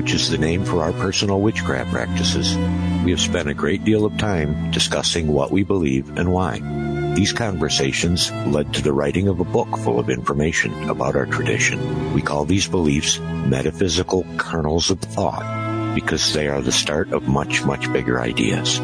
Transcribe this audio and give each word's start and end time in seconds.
which 0.00 0.14
is 0.14 0.30
the 0.30 0.38
name 0.38 0.64
for 0.64 0.82
our 0.82 0.94
personal 0.94 1.42
witchcraft 1.42 1.90
practices, 1.90 2.56
we 3.04 3.10
have 3.10 3.20
spent 3.20 3.50
a 3.50 3.52
great 3.52 3.84
deal 3.84 4.06
of 4.06 4.16
time 4.16 4.70
discussing 4.70 5.26
what 5.26 5.50
we 5.50 5.62
believe 5.62 6.16
and 6.16 6.32
why. 6.32 6.58
These 7.14 7.34
conversations 7.34 8.32
led 8.46 8.72
to 8.72 8.82
the 8.82 8.94
writing 8.94 9.28
of 9.28 9.40
a 9.40 9.44
book 9.44 9.68
full 9.80 9.98
of 9.98 10.08
information 10.08 10.88
about 10.88 11.16
our 11.16 11.26
tradition. 11.26 12.14
We 12.14 12.22
call 12.22 12.46
these 12.46 12.66
beliefs 12.66 13.18
metaphysical 13.18 14.24
kernels 14.38 14.90
of 14.90 15.00
thought 15.00 15.94
because 15.94 16.32
they 16.32 16.48
are 16.48 16.62
the 16.62 16.72
start 16.72 17.12
of 17.12 17.28
much, 17.28 17.62
much 17.62 17.92
bigger 17.92 18.22
ideas. 18.22 18.80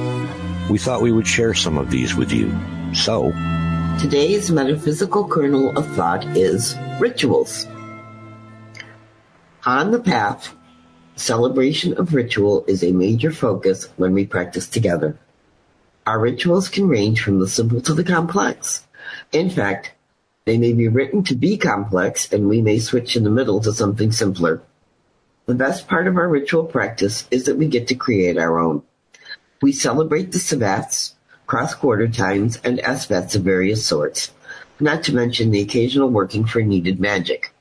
We 0.68 0.76
thought 0.76 1.00
we 1.00 1.12
would 1.12 1.26
share 1.26 1.54
some 1.54 1.78
of 1.78 1.90
these 1.90 2.14
with 2.14 2.30
you. 2.30 2.54
So, 2.92 3.32
today's 3.98 4.50
metaphysical 4.50 5.26
kernel 5.26 5.78
of 5.78 5.86
thought 5.96 6.26
is 6.36 6.76
rituals. 7.00 7.66
On 9.64 9.90
the 9.90 9.98
path, 9.98 10.55
Celebration 11.18 11.94
of 11.94 12.12
ritual 12.12 12.62
is 12.68 12.84
a 12.84 12.92
major 12.92 13.32
focus 13.32 13.88
when 13.96 14.12
we 14.12 14.26
practice 14.26 14.68
together. 14.68 15.16
Our 16.06 16.20
rituals 16.20 16.68
can 16.68 16.88
range 16.88 17.22
from 17.22 17.40
the 17.40 17.48
simple 17.48 17.80
to 17.80 17.94
the 17.94 18.04
complex. 18.04 18.86
In 19.32 19.48
fact, 19.48 19.92
they 20.44 20.58
may 20.58 20.74
be 20.74 20.88
written 20.88 21.24
to 21.24 21.34
be 21.34 21.56
complex 21.56 22.30
and 22.30 22.50
we 22.50 22.60
may 22.60 22.78
switch 22.78 23.16
in 23.16 23.24
the 23.24 23.30
middle 23.30 23.60
to 23.62 23.72
something 23.72 24.12
simpler. 24.12 24.60
The 25.46 25.54
best 25.54 25.88
part 25.88 26.06
of 26.06 26.18
our 26.18 26.28
ritual 26.28 26.64
practice 26.64 27.26
is 27.30 27.44
that 27.44 27.56
we 27.56 27.66
get 27.66 27.88
to 27.88 27.94
create 27.94 28.36
our 28.36 28.58
own. 28.58 28.82
We 29.62 29.72
celebrate 29.72 30.32
the 30.32 30.38
sabbats, 30.38 31.14
cross-quarter 31.46 32.08
times, 32.08 32.60
and 32.62 32.78
esbats 32.80 33.34
of 33.34 33.42
various 33.42 33.86
sorts, 33.86 34.32
not 34.78 35.02
to 35.04 35.14
mention 35.14 35.50
the 35.50 35.62
occasional 35.62 36.10
working 36.10 36.44
for 36.44 36.60
needed 36.60 37.00
magic. 37.00 37.54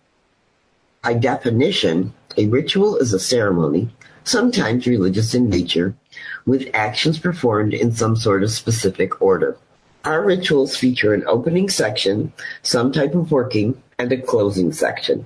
By 1.02 1.14
definition, 1.14 2.14
a 2.38 2.47
ritual 2.47 2.97
is 2.97 3.14
a 3.14 3.19
ceremony, 3.19 3.89
sometimes 4.23 4.88
religious 4.88 5.33
in 5.33 5.50
nature, 5.50 5.95
with 6.45 6.69
actions 6.73 7.19
performed 7.19 7.73
in 7.73 7.91
some 7.91 8.16
sort 8.16 8.44
of 8.44 8.52
specific 8.52 9.22
order. 9.22 9.58
Our 10.03 10.23
rituals 10.23 10.75
feature 10.75 11.13
an 11.13 11.23
opening 11.28 11.69
section, 11.69 12.33
some 12.61 12.91
type 12.91 13.16
of 13.16 13.31
working, 13.31 13.81
and 13.97 14.11
a 14.11 14.22
closing 14.22 14.72
section. 14.72 15.25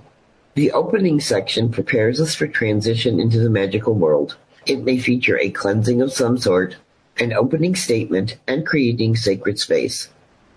The 0.55 0.71
opening 0.71 1.19
section 1.19 1.69
prepares 1.69 2.21
us 2.21 2.35
for 2.35 2.47
transition 2.47 3.19
into 3.19 3.39
the 3.39 3.49
magical 3.49 3.93
world. 3.93 4.37
It 4.65 4.83
may 4.83 4.97
feature 4.97 5.39
a 5.39 5.49
cleansing 5.49 6.01
of 6.01 6.13
some 6.13 6.37
sort, 6.37 6.75
an 7.17 7.33
opening 7.33 7.75
statement, 7.75 8.37
and 8.47 8.65
creating 8.65 9.15
sacred 9.15 9.59
space. 9.59 10.09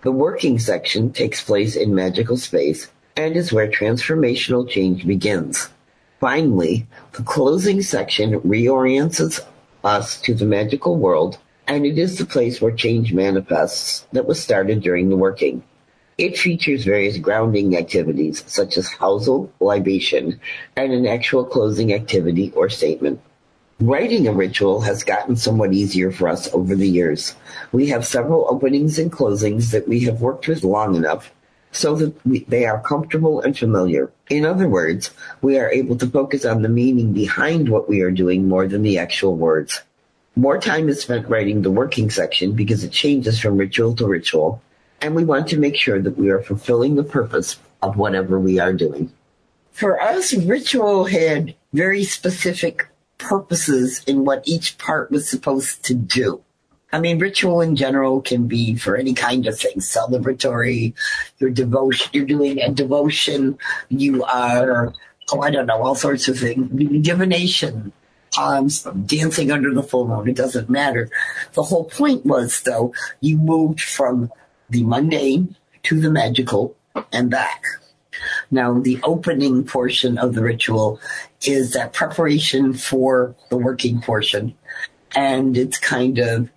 The 0.03 0.11
working 0.11 0.59
section 0.59 1.11
takes 1.11 1.43
place 1.43 1.75
in 1.75 1.95
magical 1.95 2.37
space 2.37 2.89
and 3.15 3.35
is 3.35 3.53
where 3.53 3.69
transformational 3.69 4.69
change 4.69 5.07
begins. 5.07 5.69
Finally, 6.23 6.87
the 7.11 7.23
closing 7.23 7.81
section 7.81 8.39
reorients 8.43 9.41
us 9.83 10.21
to 10.21 10.33
the 10.33 10.45
magical 10.45 10.95
world, 10.95 11.37
and 11.67 11.85
it 11.85 11.97
is 11.97 12.17
the 12.17 12.25
place 12.25 12.61
where 12.61 12.71
change 12.71 13.11
manifests 13.11 14.07
that 14.13 14.25
was 14.25 14.41
started 14.41 14.81
during 14.81 15.09
the 15.09 15.17
working. 15.17 15.61
It 16.17 16.37
features 16.37 16.85
various 16.85 17.17
grounding 17.17 17.75
activities 17.75 18.41
such 18.47 18.77
as 18.77 18.87
housel, 18.87 19.49
libation, 19.59 20.39
and 20.77 20.93
an 20.93 21.05
actual 21.05 21.43
closing 21.43 21.93
activity 21.93 22.53
or 22.55 22.69
statement. 22.69 23.19
Writing 23.81 24.25
a 24.25 24.31
ritual 24.31 24.79
has 24.79 25.03
gotten 25.03 25.35
somewhat 25.35 25.73
easier 25.73 26.09
for 26.09 26.29
us 26.29 26.47
over 26.53 26.73
the 26.73 26.87
years. 26.87 27.35
We 27.73 27.87
have 27.87 28.07
several 28.07 28.47
openings 28.49 28.97
and 28.97 29.11
closings 29.11 29.71
that 29.71 29.89
we 29.89 29.99
have 30.05 30.21
worked 30.21 30.47
with 30.47 30.63
long 30.63 30.95
enough 30.95 31.33
so 31.73 31.95
that 31.95 32.25
we, 32.25 32.45
they 32.45 32.65
are 32.65 32.79
comfortable 32.79 33.41
and 33.41 33.57
familiar. 33.57 34.11
In 34.29 34.45
other 34.45 34.69
words, 34.69 35.11
we 35.41 35.59
are 35.59 35.71
able 35.71 35.97
to 35.97 36.07
focus 36.07 36.45
on 36.45 36.61
the 36.61 36.69
meaning 36.69 37.11
behind 37.13 37.67
what 37.67 37.89
we 37.89 38.01
are 38.01 38.11
doing 38.11 38.47
more 38.47 38.67
than 38.67 38.83
the 38.83 38.97
actual 38.97 39.35
words. 39.35 39.81
More 40.35 40.57
time 40.57 40.87
is 40.87 41.01
spent 41.01 41.27
writing 41.27 41.61
the 41.61 41.71
working 41.71 42.09
section 42.09 42.53
because 42.53 42.83
it 42.83 42.91
changes 42.91 43.39
from 43.39 43.57
ritual 43.57 43.95
to 43.95 44.07
ritual, 44.07 44.61
and 45.01 45.15
we 45.15 45.25
want 45.25 45.47
to 45.49 45.59
make 45.59 45.75
sure 45.75 46.01
that 46.01 46.17
we 46.17 46.29
are 46.29 46.41
fulfilling 46.41 46.95
the 46.95 47.03
purpose 47.03 47.57
of 47.81 47.97
whatever 47.97 48.39
we 48.39 48.59
are 48.59 48.73
doing. 48.73 49.11
For 49.71 50.01
us, 50.01 50.33
ritual 50.33 51.05
had 51.05 51.55
very 51.73 52.03
specific 52.03 52.87
purposes 53.17 54.03
in 54.05 54.25
what 54.25 54.47
each 54.47 54.77
part 54.77 55.11
was 55.11 55.27
supposed 55.27 55.83
to 55.85 55.93
do. 55.93 56.43
I 56.93 56.99
mean, 56.99 57.17
ritual 57.17 57.59
in 57.59 57.75
general 57.75 58.21
can 58.21 58.47
be 58.47 58.75
for 58.75 58.95
any 58.95 59.15
kind 59.15 59.47
of 59.47 59.59
thing, 59.59 59.79
celebratory, 59.79 60.93
your 61.39 61.49
devotion, 61.49 62.11
you're 62.13 62.25
doing 62.25 62.61
a 62.61 62.69
devotion, 62.71 63.57
you 63.89 64.23
are, 64.23 64.93
oh, 65.31 65.41
I 65.41 65.49
don't 65.49 65.65
know, 65.65 65.81
all 65.81 65.95
sorts 65.95 66.27
of 66.27 66.37
things, 66.37 66.69
divination, 67.03 67.91
um, 68.39 68.67
dancing 69.05 69.51
under 69.51 69.73
the 69.73 69.81
full 69.81 70.07
moon, 70.07 70.29
it 70.29 70.35
doesn't 70.35 70.69
matter. 70.69 71.09
The 71.53 71.63
whole 71.63 71.85
point 71.85 72.27
was, 72.27 72.61
though, 72.61 72.93
you 73.21 73.37
moved 73.37 73.81
from 73.81 74.31
the 74.69 74.83
mundane 74.83 75.55
to 75.83 75.99
the 75.99 76.11
magical 76.11 76.75
and 77.11 77.29
back. 77.29 77.63
Now, 78.51 78.79
the 78.79 78.99
opening 79.03 79.63
portion 79.63 80.19
of 80.19 80.35
the 80.35 80.43
ritual 80.43 80.99
is 81.41 81.73
that 81.73 81.93
preparation 81.93 82.73
for 82.73 83.35
the 83.49 83.57
working 83.57 83.99
portion. 83.99 84.53
And 85.15 85.57
it's 85.57 85.77
kind 85.77 86.17
of 86.19 86.49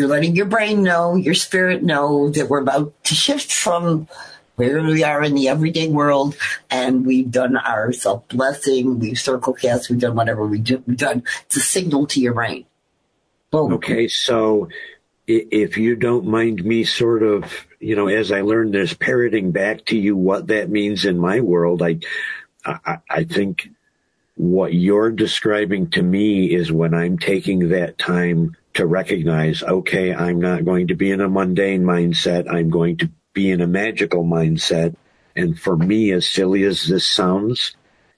you're 0.00 0.08
letting 0.08 0.34
your 0.34 0.46
brain 0.46 0.82
know, 0.82 1.14
your 1.14 1.34
spirit 1.34 1.82
know 1.82 2.30
that 2.30 2.48
we're 2.48 2.62
about 2.62 3.04
to 3.04 3.14
shift 3.14 3.52
from 3.52 4.08
where 4.56 4.82
we 4.82 5.04
are 5.04 5.22
in 5.22 5.34
the 5.34 5.48
everyday 5.48 5.88
world 5.88 6.34
and 6.70 7.04
we've 7.04 7.30
done 7.30 7.54
our 7.54 7.92
self 7.92 8.26
blessing, 8.28 8.98
we've 8.98 9.20
circle 9.20 9.52
cast, 9.52 9.90
we've 9.90 10.00
done 10.00 10.16
whatever 10.16 10.46
we've 10.46 10.64
done. 10.64 11.22
It's 11.42 11.56
a 11.56 11.60
signal 11.60 12.06
to 12.08 12.20
your 12.20 12.32
brain. 12.32 12.64
Boom. 13.50 13.74
Okay, 13.74 14.08
so 14.08 14.70
if 15.26 15.76
you 15.76 15.96
don't 15.96 16.26
mind 16.26 16.64
me 16.64 16.84
sort 16.84 17.22
of, 17.22 17.66
you 17.78 17.94
know, 17.94 18.08
as 18.08 18.32
I 18.32 18.40
learn 18.40 18.70
this, 18.70 18.94
parroting 18.94 19.50
back 19.50 19.84
to 19.86 19.98
you 19.98 20.16
what 20.16 20.46
that 20.46 20.70
means 20.70 21.04
in 21.04 21.18
my 21.18 21.40
world, 21.40 21.82
I, 21.82 21.98
I, 22.64 23.00
I 23.10 23.24
think 23.24 23.68
what 24.36 24.72
you're 24.72 25.10
describing 25.10 25.90
to 25.90 26.02
me 26.02 26.54
is 26.54 26.72
when 26.72 26.94
I'm 26.94 27.18
taking 27.18 27.68
that 27.68 27.98
time 27.98 28.56
to 28.74 28.86
recognize, 28.86 29.62
okay, 29.62 30.14
I'm 30.14 30.40
not 30.40 30.64
going 30.64 30.88
to 30.88 30.94
be 30.94 31.10
in 31.10 31.20
a 31.20 31.28
mundane 31.28 31.82
mindset. 31.82 32.52
I'm 32.52 32.70
going 32.70 32.98
to 32.98 33.10
be 33.32 33.50
in 33.50 33.60
a 33.60 33.66
magical 33.66 34.24
mindset. 34.24 34.94
And 35.36 35.58
for 35.58 35.76
me, 35.76 36.12
as 36.12 36.26
silly 36.26 36.64
as 36.64 36.86
this 36.86 37.06
sounds, 37.06 37.74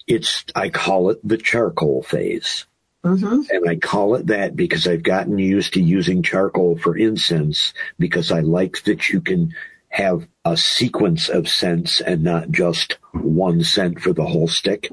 it's, 0.06 0.44
I 0.54 0.68
call 0.68 1.10
it 1.10 1.26
the 1.26 1.38
charcoal 1.38 2.02
phase. 2.02 2.66
Mm-hmm. 3.04 3.42
And 3.50 3.68
I 3.68 3.76
call 3.76 4.14
it 4.14 4.28
that 4.28 4.54
because 4.54 4.86
I've 4.86 5.02
gotten 5.02 5.38
used 5.38 5.74
to 5.74 5.82
using 5.82 6.22
charcoal 6.22 6.78
for 6.78 6.96
incense 6.96 7.74
because 7.98 8.30
I 8.30 8.40
like 8.40 8.84
that 8.84 9.08
you 9.08 9.20
can 9.20 9.54
have 9.88 10.26
a 10.44 10.56
sequence 10.56 11.28
of 11.28 11.48
scents 11.48 12.00
and 12.00 12.22
not 12.22 12.50
just 12.50 12.98
one 13.12 13.62
scent 13.64 14.00
for 14.00 14.12
the 14.12 14.24
whole 14.24 14.48
stick. 14.48 14.90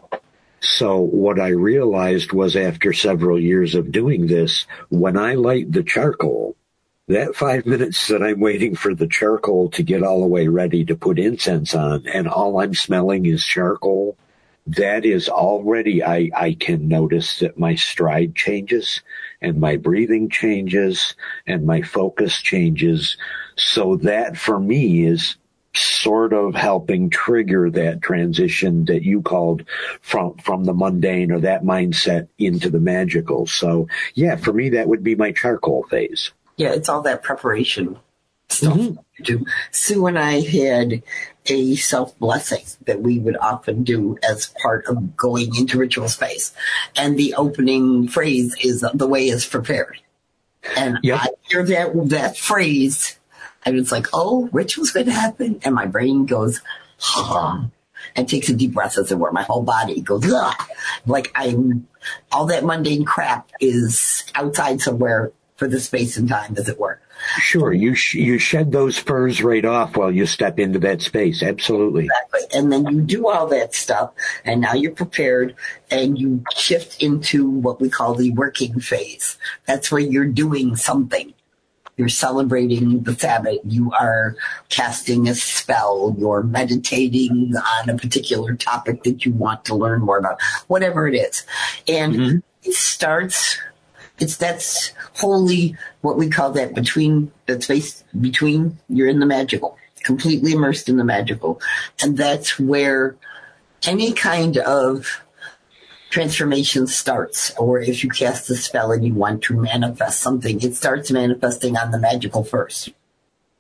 So 0.62 1.00
what 1.00 1.40
I 1.40 1.50
realized 1.50 2.34
was 2.34 2.56
after 2.56 2.94
several 2.94 3.40
years 3.40 3.76
of 3.76 3.92
doing 3.92 4.28
this, 4.28 4.66
when 4.90 5.18
I 5.18 5.36
light 5.36 5.72
the 5.72 5.84
charcoal, 5.84 6.56
that 7.08 7.36
five 7.36 7.66
minutes 7.66 8.08
that 8.08 8.22
I'm 8.22 8.40
waiting 8.40 8.76
for 8.76 8.94
the 8.94 9.08
charcoal 9.08 9.70
to 9.72 9.84
get 9.84 10.04
all 10.04 10.22
the 10.22 10.28
way 10.28 10.48
ready 10.48 10.86
to 10.86 10.96
put 10.96 11.18
incense 11.18 11.74
on 11.74 12.06
and 12.08 12.28
all 12.28 12.62
I'm 12.62 12.76
smelling 12.76 13.26
is 13.26 13.44
charcoal, 13.44 14.18
that 14.68 15.06
is 15.06 15.28
already, 15.30 16.04
I, 16.04 16.30
I 16.36 16.54
can 16.54 16.88
notice 16.88 17.40
that 17.40 17.58
my 17.58 17.74
stride 17.74 18.36
changes 18.36 19.02
and 19.42 19.60
my 19.60 19.78
breathing 19.78 20.30
changes 20.30 21.16
and 21.48 21.66
my 21.66 21.82
focus 21.82 22.40
changes. 22.40 23.18
So 23.56 23.96
that 23.98 24.38
for 24.38 24.60
me 24.60 25.06
is 25.06 25.38
sort 25.76 26.34
of 26.34 26.56
helping 26.56 27.10
trigger 27.10 27.70
that 27.70 28.02
transition 28.02 28.86
that 28.86 29.04
you 29.04 29.22
called 29.22 29.64
from 30.02 30.36
from 30.38 30.64
the 30.64 30.74
mundane 30.74 31.32
or 31.32 31.40
that 31.40 31.64
mindset 31.64 32.28
into 32.38 32.70
the 32.70 32.80
magical. 32.80 33.46
So 33.46 33.88
yeah, 34.16 34.36
for 34.36 34.52
me 34.52 34.70
that 34.70 34.88
would 34.88 35.04
be 35.04 35.16
my 35.16 35.32
charcoal 35.32 35.84
phase. 35.84 36.32
Yeah, 36.58 36.74
it's 36.74 36.90
all 36.90 37.02
that 37.04 37.24
preparation. 37.24 37.98
stuff 38.50 38.74
mm-hmm. 38.74 39.24
do. 39.24 39.46
Sue 39.72 40.08
and 40.08 40.18
I 40.18 40.42
had 40.42 41.04
a 41.46 41.76
self 41.76 42.18
blessing 42.18 42.66
that 42.86 43.02
we 43.02 43.20
would 43.20 43.38
often 43.38 43.84
do 43.84 44.18
as 44.28 44.48
part 44.62 44.86
of 44.88 45.16
going 45.16 45.56
into 45.56 45.78
ritual 45.78 46.10
space. 46.10 46.54
And 46.96 47.18
the 47.18 47.36
opening 47.36 48.08
phrase 48.08 48.56
is 48.62 48.84
the 48.94 49.08
way 49.08 49.28
is 49.28 49.46
prepared. 49.46 50.02
And 50.76 50.98
yep. 51.04 51.20
I 51.22 51.28
hear 51.50 51.64
that, 51.64 52.10
that 52.10 52.38
phrase 52.38 53.19
and 53.66 53.78
it's 53.78 53.92
like, 53.92 54.08
oh, 54.14 54.50
ritual's 54.52 54.92
going 54.92 55.08
to 55.08 55.12
happen. 55.12 55.60
And 55.64 55.76
my 55.76 55.86
brain 55.86 56.26
goes, 56.26 56.62
huh, 56.98 57.62
and 58.16 58.30
takes 58.30 58.50
a 58.50 58.56
deep 58.56 58.74
breath 58.74 58.98
as 58.98 59.12
it 59.12 59.18
were. 59.18 59.32
My 59.32 59.44
whole 59.44 59.64
body 59.64 60.02
goes, 60.02 60.32
Ugh. 60.32 60.56
like 61.06 61.32
I'm, 61.36 61.88
all 62.32 62.46
that 62.48 62.64
mundane 62.64 63.06
crap 63.06 63.50
is 63.60 64.24
outside 64.36 64.82
somewhere 64.82 65.32
for 65.58 65.68
the 65.68 65.80
space 65.80 66.16
and 66.18 66.30
time, 66.30 66.56
as 66.58 66.70
it 66.70 66.80
were. 66.80 67.02
Sure, 67.38 67.74
you 67.74 67.96
sh- 67.96 68.16
you 68.16 68.38
shed 68.38 68.72
those 68.72 68.98
furs 68.98 69.44
right 69.44 69.66
off 69.66 69.98
while 69.98 70.10
you 70.10 70.26
step 70.26 70.58
into 70.58 70.80
that 70.80 71.02
space. 71.02 71.44
Absolutely. 71.44 72.06
Exactly. 72.06 72.58
And 72.58 72.72
then 72.72 72.88
you 72.88 73.02
do 73.02 73.28
all 73.28 73.48
that 73.48 73.76
stuff, 73.76 74.12
and 74.46 74.62
now 74.62 74.74
you're 74.74 74.94
prepared, 74.94 75.56
and 75.92 76.18
you 76.18 76.46
shift 76.56 77.04
into 77.04 77.50
what 77.50 77.82
we 77.82 77.90
call 77.90 78.16
the 78.16 78.32
working 78.32 78.80
phase. 78.80 79.38
That's 79.66 79.92
where 79.92 80.02
you're 80.02 80.28
doing 80.28 80.78
something. 80.78 81.34
You're 82.00 82.08
celebrating 82.08 83.04
the 83.04 83.14
Sabbat. 83.14 83.60
You 83.66 83.92
are 83.92 84.38
casting 84.70 85.28
a 85.28 85.36
spell. 85.36 86.16
You're 86.18 86.44
meditating 86.44 87.54
on 87.58 87.90
a 87.90 87.98
particular 87.98 88.56
topic 88.56 89.04
that 89.04 89.26
you 89.26 89.34
want 89.34 89.66
to 89.66 89.76
learn 89.76 90.00
more 90.00 90.18
about, 90.18 90.42
whatever 90.68 91.10
it 91.10 91.16
is. 91.16 91.46
And 91.90 92.16
mm-hmm. 92.16 92.38
it 92.64 92.74
starts 92.74 93.58
it's 94.18 94.38
that's 94.38 94.94
wholly 95.16 95.76
what 96.02 96.18
we 96.18 96.30
call 96.30 96.52
that 96.52 96.74
between 96.74 97.32
that 97.48 97.64
space 97.64 98.04
between 98.20 98.78
you're 98.90 99.08
in 99.08 99.20
the 99.20 99.26
magical 99.26 99.78
completely 100.04 100.52
immersed 100.52 100.90
in 100.90 100.98
the 100.98 101.04
magical 101.04 101.62
and 102.02 102.18
that's 102.18 102.60
where 102.60 103.16
any 103.84 104.12
kind 104.12 104.58
of 104.58 105.22
transformation 106.10 106.88
starts, 106.88 107.52
or 107.58 107.80
if 107.80 108.04
you 108.04 108.10
cast 108.10 108.50
a 108.50 108.56
spell 108.56 108.92
and 108.92 109.06
you 109.06 109.14
want 109.14 109.44
to 109.44 109.54
manifest 109.56 110.22
something, 110.22 110.62
it 110.62 110.76
starts 110.76 111.12
manifesting 111.12 111.78
on 111.78 111.92
the 111.92 112.00
magical 112.00 112.44
first. 112.44 112.90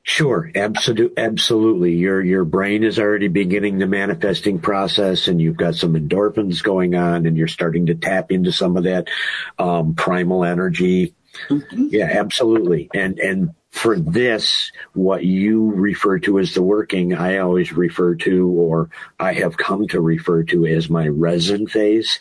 Sure, 0.03 0.49
absolutely, 0.55 1.23
absolutely. 1.23 1.93
Your 1.93 2.23
your 2.23 2.43
brain 2.43 2.83
is 2.83 2.97
already 2.97 3.27
beginning 3.27 3.77
the 3.77 3.85
manifesting 3.85 4.57
process, 4.57 5.27
and 5.27 5.39
you've 5.39 5.57
got 5.57 5.75
some 5.75 5.93
endorphins 5.93 6.63
going 6.63 6.95
on, 6.95 7.27
and 7.27 7.37
you're 7.37 7.47
starting 7.47 7.85
to 7.87 7.95
tap 7.95 8.31
into 8.31 8.51
some 8.51 8.75
of 8.75 8.85
that 8.85 9.07
um, 9.59 9.93
primal 9.93 10.43
energy. 10.43 11.13
Mm-hmm. 11.47 11.89
Yeah, 11.91 12.05
absolutely. 12.05 12.89
And 12.93 13.19
and 13.19 13.51
for 13.71 13.99
this, 13.99 14.71
what 14.93 15.23
you 15.23 15.71
refer 15.71 16.19
to 16.19 16.39
as 16.39 16.53
the 16.53 16.61
working, 16.61 17.13
I 17.13 17.37
always 17.37 17.71
refer 17.71 18.15
to, 18.15 18.47
or 18.47 18.89
I 19.19 19.33
have 19.33 19.57
come 19.57 19.87
to 19.89 20.01
refer 20.01 20.43
to 20.43 20.65
as 20.65 20.89
my 20.89 21.07
resin 21.07 21.67
phase, 21.67 22.19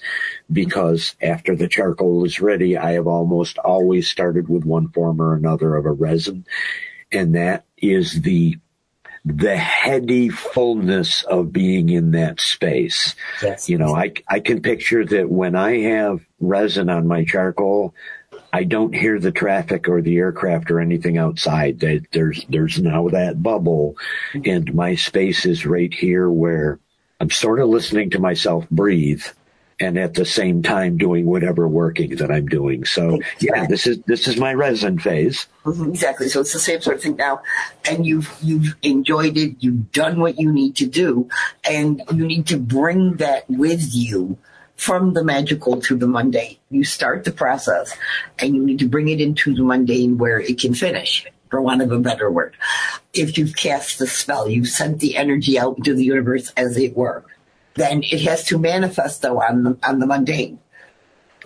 because 0.53 1.17
after 1.23 1.57
the 1.57 1.69
charcoal 1.69 2.25
is 2.25 2.41
ready, 2.41 2.77
I 2.77 2.93
have 2.93 3.07
almost 3.07 3.59
always 3.59 4.11
started 4.11 4.49
with 4.49 4.65
one 4.65 4.89
form 4.89 5.21
or 5.21 5.35
another 5.35 5.75
of 5.77 5.87
a 5.87 5.93
resin. 5.93 6.47
And 7.11 7.35
that 7.35 7.65
is 7.77 8.21
the 8.23 8.59
the 9.25 9.57
heady 9.57 10.29
fullness 10.31 11.23
of 11.25 11.53
being 11.53 11.89
in 11.91 12.13
that 12.13 12.41
space. 12.41 13.15
Yes. 13.43 13.69
You 13.69 13.77
know, 13.77 13.95
I, 13.95 14.13
I 14.27 14.41
can 14.41 14.63
picture 14.63 15.05
that 15.05 15.29
when 15.29 15.55
I 15.55 15.81
have 15.81 16.25
resin 16.41 16.89
on 16.89 17.07
my 17.07 17.25
charcoal, 17.25 17.95
I 18.53 18.65
don't 18.65 18.95
hear 18.95 19.19
the 19.19 19.33
traffic 19.33 19.89
or 19.89 20.01
the 20.01 20.17
aircraft 20.17 20.71
or 20.71 20.81
anything 20.81 21.19
outside. 21.19 21.81
There's 22.13 22.45
there's 22.49 22.79
now 22.81 23.09
that 23.09 23.43
bubble, 23.43 23.97
and 24.33 24.75
my 24.75 24.95
space 24.95 25.45
is 25.45 25.67
right 25.67 25.93
here 25.93 26.31
where 26.31 26.79
I'm 27.21 27.31
sort 27.31 27.61
of 27.61 27.69
listening 27.69 28.11
to 28.11 28.19
myself 28.19 28.69
breathe, 28.71 29.25
and 29.81 29.99
at 29.99 30.15
the 30.15 30.25
same 30.25 30.63
time 30.63 30.97
doing 30.97 31.27
whatever 31.27 31.69
working 31.69 32.17
that 32.17 32.31
I'm 32.31 32.47
doing. 32.47 32.85
So 32.85 33.17
exactly. 33.17 33.49
yeah, 33.49 33.67
this 33.67 33.87
is 33.87 34.01
this 34.07 34.27
is 34.27 34.39
my 34.39 34.55
resin 34.55 34.99
phase. 34.99 35.47
Mm-hmm, 35.65 35.91
exactly. 35.91 36.29
So 36.29 36.41
it's 36.41 36.53
the 36.53 36.59
same 36.59 36.81
sort 36.81 36.97
of 36.97 37.03
thing 37.03 37.17
now, 37.17 37.43
and 37.85 38.07
you've 38.07 38.35
you've 38.43 38.77
enjoyed 38.83 39.37
it. 39.37 39.57
You've 39.61 39.93
done 39.93 40.21
what 40.21 40.39
you 40.39 40.53
need 40.53 40.77
to 40.77 40.87
do, 40.87 41.29
and 41.69 42.03
you 42.13 42.27
need 42.27 42.47
to 42.47 42.57
bring 42.57 43.17
that 43.17 43.49
with 43.51 43.95
you 43.95 44.39
from 44.79 45.13
the 45.13 45.25
magical 45.25 45.81
to 45.83 45.97
the 45.97 46.07
mundane. 46.07 46.57
You 46.71 46.85
start 46.85 47.25
the 47.25 47.33
process 47.33 47.95
and 48.39 48.55
you 48.55 48.65
need 48.65 48.79
to 48.79 48.89
bring 48.89 49.09
it 49.09 49.21
into 49.21 49.55
the 49.55 49.65
mundane 49.65 50.17
where 50.19 50.41
it 50.41 50.59
can 50.59 50.73
finish, 50.73 51.27
for 51.51 51.61
want 51.61 51.83
of 51.83 51.91
a 51.91 51.99
better 51.99 52.31
word. 52.31 52.55
If 53.13 53.37
you've 53.37 53.57
cast 53.57 53.99
the 53.99 54.07
spell, 54.07 54.49
you've 54.49 54.69
sent 54.69 55.01
the 55.01 55.17
energy 55.17 55.59
out 55.59 55.79
into 55.79 55.95
the 55.95 56.05
universe 56.05 56.53
as 56.57 56.79
it 56.79 56.97
were, 56.97 57.25
then 57.75 58.03
it 58.05 58.23
has 58.23 58.45
to 58.45 58.59
manifest 58.59 59.21
though 59.21 59.43
on 59.43 59.65
the, 59.65 59.79
on 59.83 59.99
the 59.99 60.07
mundane. 60.07 60.61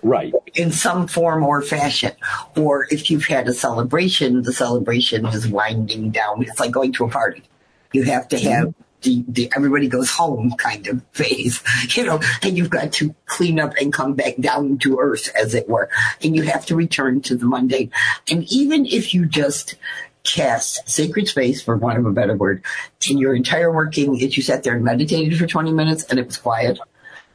Right. 0.02 0.34
In 0.54 0.70
some 0.70 1.06
form 1.06 1.42
or 1.44 1.62
fashion. 1.62 2.12
Or 2.56 2.86
if 2.90 3.10
you've 3.10 3.26
had 3.26 3.48
a 3.48 3.54
celebration, 3.54 4.42
the 4.42 4.52
celebration 4.52 5.24
is 5.26 5.48
winding 5.48 6.10
down. 6.10 6.42
It's 6.42 6.60
like 6.60 6.72
going 6.72 6.92
to 6.94 7.04
a 7.04 7.08
party. 7.08 7.44
You 7.92 8.02
have 8.04 8.28
to 8.28 8.38
have 8.38 8.74
the, 9.02 9.24
the 9.28 9.52
everybody 9.54 9.88
goes 9.88 10.10
home 10.10 10.52
kind 10.52 10.86
of 10.86 11.02
phase, 11.12 11.62
you 11.90 12.04
know, 12.04 12.20
and 12.42 12.56
you've 12.56 12.70
got 12.70 12.92
to 12.94 13.14
clean 13.26 13.60
up 13.60 13.74
and 13.80 13.92
come 13.92 14.14
back 14.14 14.36
down 14.38 14.78
to 14.78 14.98
earth, 14.98 15.30
as 15.34 15.54
it 15.54 15.68
were, 15.68 15.88
and 16.22 16.36
you 16.36 16.42
have 16.42 16.66
to 16.66 16.76
return 16.76 17.20
to 17.22 17.36
the 17.36 17.46
mundane. 17.46 17.90
And 18.30 18.44
even 18.52 18.86
if 18.86 19.14
you 19.14 19.26
just 19.26 19.76
cast 20.24 20.88
sacred 20.88 21.28
space, 21.28 21.62
for 21.62 21.76
want 21.76 21.98
of 21.98 22.06
a 22.06 22.12
better 22.12 22.36
word, 22.36 22.62
in 23.08 23.18
your 23.18 23.34
entire 23.34 23.72
working, 23.72 24.20
if 24.20 24.36
you 24.36 24.42
sat 24.42 24.62
there 24.62 24.74
and 24.74 24.84
meditated 24.84 25.36
for 25.38 25.46
20 25.46 25.72
minutes 25.72 26.04
and 26.04 26.18
it 26.18 26.26
was 26.26 26.36
quiet, 26.36 26.78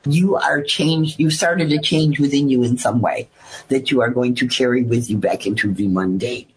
you 0.06 0.36
are 0.36 0.62
changed, 0.62 1.20
you 1.20 1.30
started 1.30 1.72
a 1.72 1.80
change 1.80 2.20
within 2.20 2.50
you 2.50 2.64
in 2.64 2.78
some 2.78 3.02
way 3.02 3.30
that 3.70 3.92
you 3.92 4.02
are 4.02 4.10
going 4.10 4.36
to 4.36 4.48
carry 4.48 4.84
with 4.84 5.10
you 5.10 5.18
back 5.18 5.46
into 5.46 5.74
the 5.74 5.88
mundane. 5.88 6.48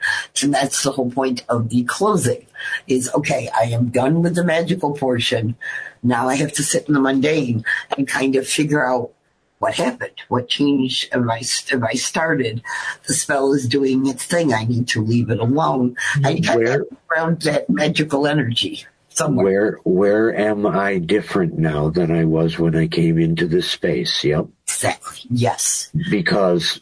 And 0.42 0.54
that's 0.54 0.82
the 0.82 0.92
whole 0.92 1.10
point 1.10 1.44
of 1.48 1.68
the 1.68 1.84
closing 1.84 2.46
is, 2.86 3.10
okay, 3.14 3.48
I 3.54 3.64
am 3.64 3.88
done 3.88 4.22
with 4.22 4.34
the 4.34 4.44
magical 4.44 4.92
portion. 4.92 5.56
Now 6.02 6.28
I 6.28 6.36
have 6.36 6.52
to 6.54 6.62
sit 6.62 6.88
in 6.88 6.94
the 6.94 7.00
mundane 7.00 7.64
and 7.96 8.06
kind 8.06 8.36
of 8.36 8.46
figure 8.46 8.86
out 8.86 9.12
what 9.58 9.74
happened? 9.74 10.22
What 10.28 10.48
changed, 10.48 11.12
have 11.12 11.28
I, 11.28 11.42
have 11.68 11.82
I 11.82 11.92
started? 11.92 12.62
The 13.06 13.12
spell 13.12 13.52
is 13.52 13.68
doing 13.68 14.06
its 14.06 14.24
thing. 14.24 14.54
I 14.54 14.64
need 14.64 14.88
to 14.88 15.04
leave 15.04 15.28
it 15.28 15.38
alone. 15.38 15.96
I 16.24 16.40
kind 16.40 16.66
of 16.66 16.86
around 17.10 17.42
that 17.42 17.68
magical 17.68 18.26
energy 18.26 18.86
somewhere. 19.10 19.80
Where 19.84 20.30
where 20.30 20.34
am 20.34 20.66
I 20.66 20.98
different 20.98 21.58
now 21.58 21.90
than 21.90 22.10
I 22.10 22.24
was 22.24 22.58
when 22.58 22.76
I 22.76 22.88
came 22.88 23.18
into 23.18 23.46
this 23.46 23.70
space? 23.70 24.24
Yep. 24.24 24.46
Exactly. 24.66 25.20
Yes. 25.30 25.90
Because 26.10 26.80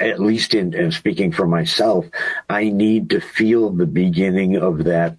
at 0.00 0.20
least 0.20 0.54
in, 0.54 0.74
in 0.74 0.92
speaking 0.92 1.32
for 1.32 1.46
myself, 1.46 2.06
I 2.48 2.68
need 2.68 3.10
to 3.10 3.20
feel 3.20 3.70
the 3.70 3.86
beginning 3.86 4.56
of 4.56 4.84
that 4.84 5.16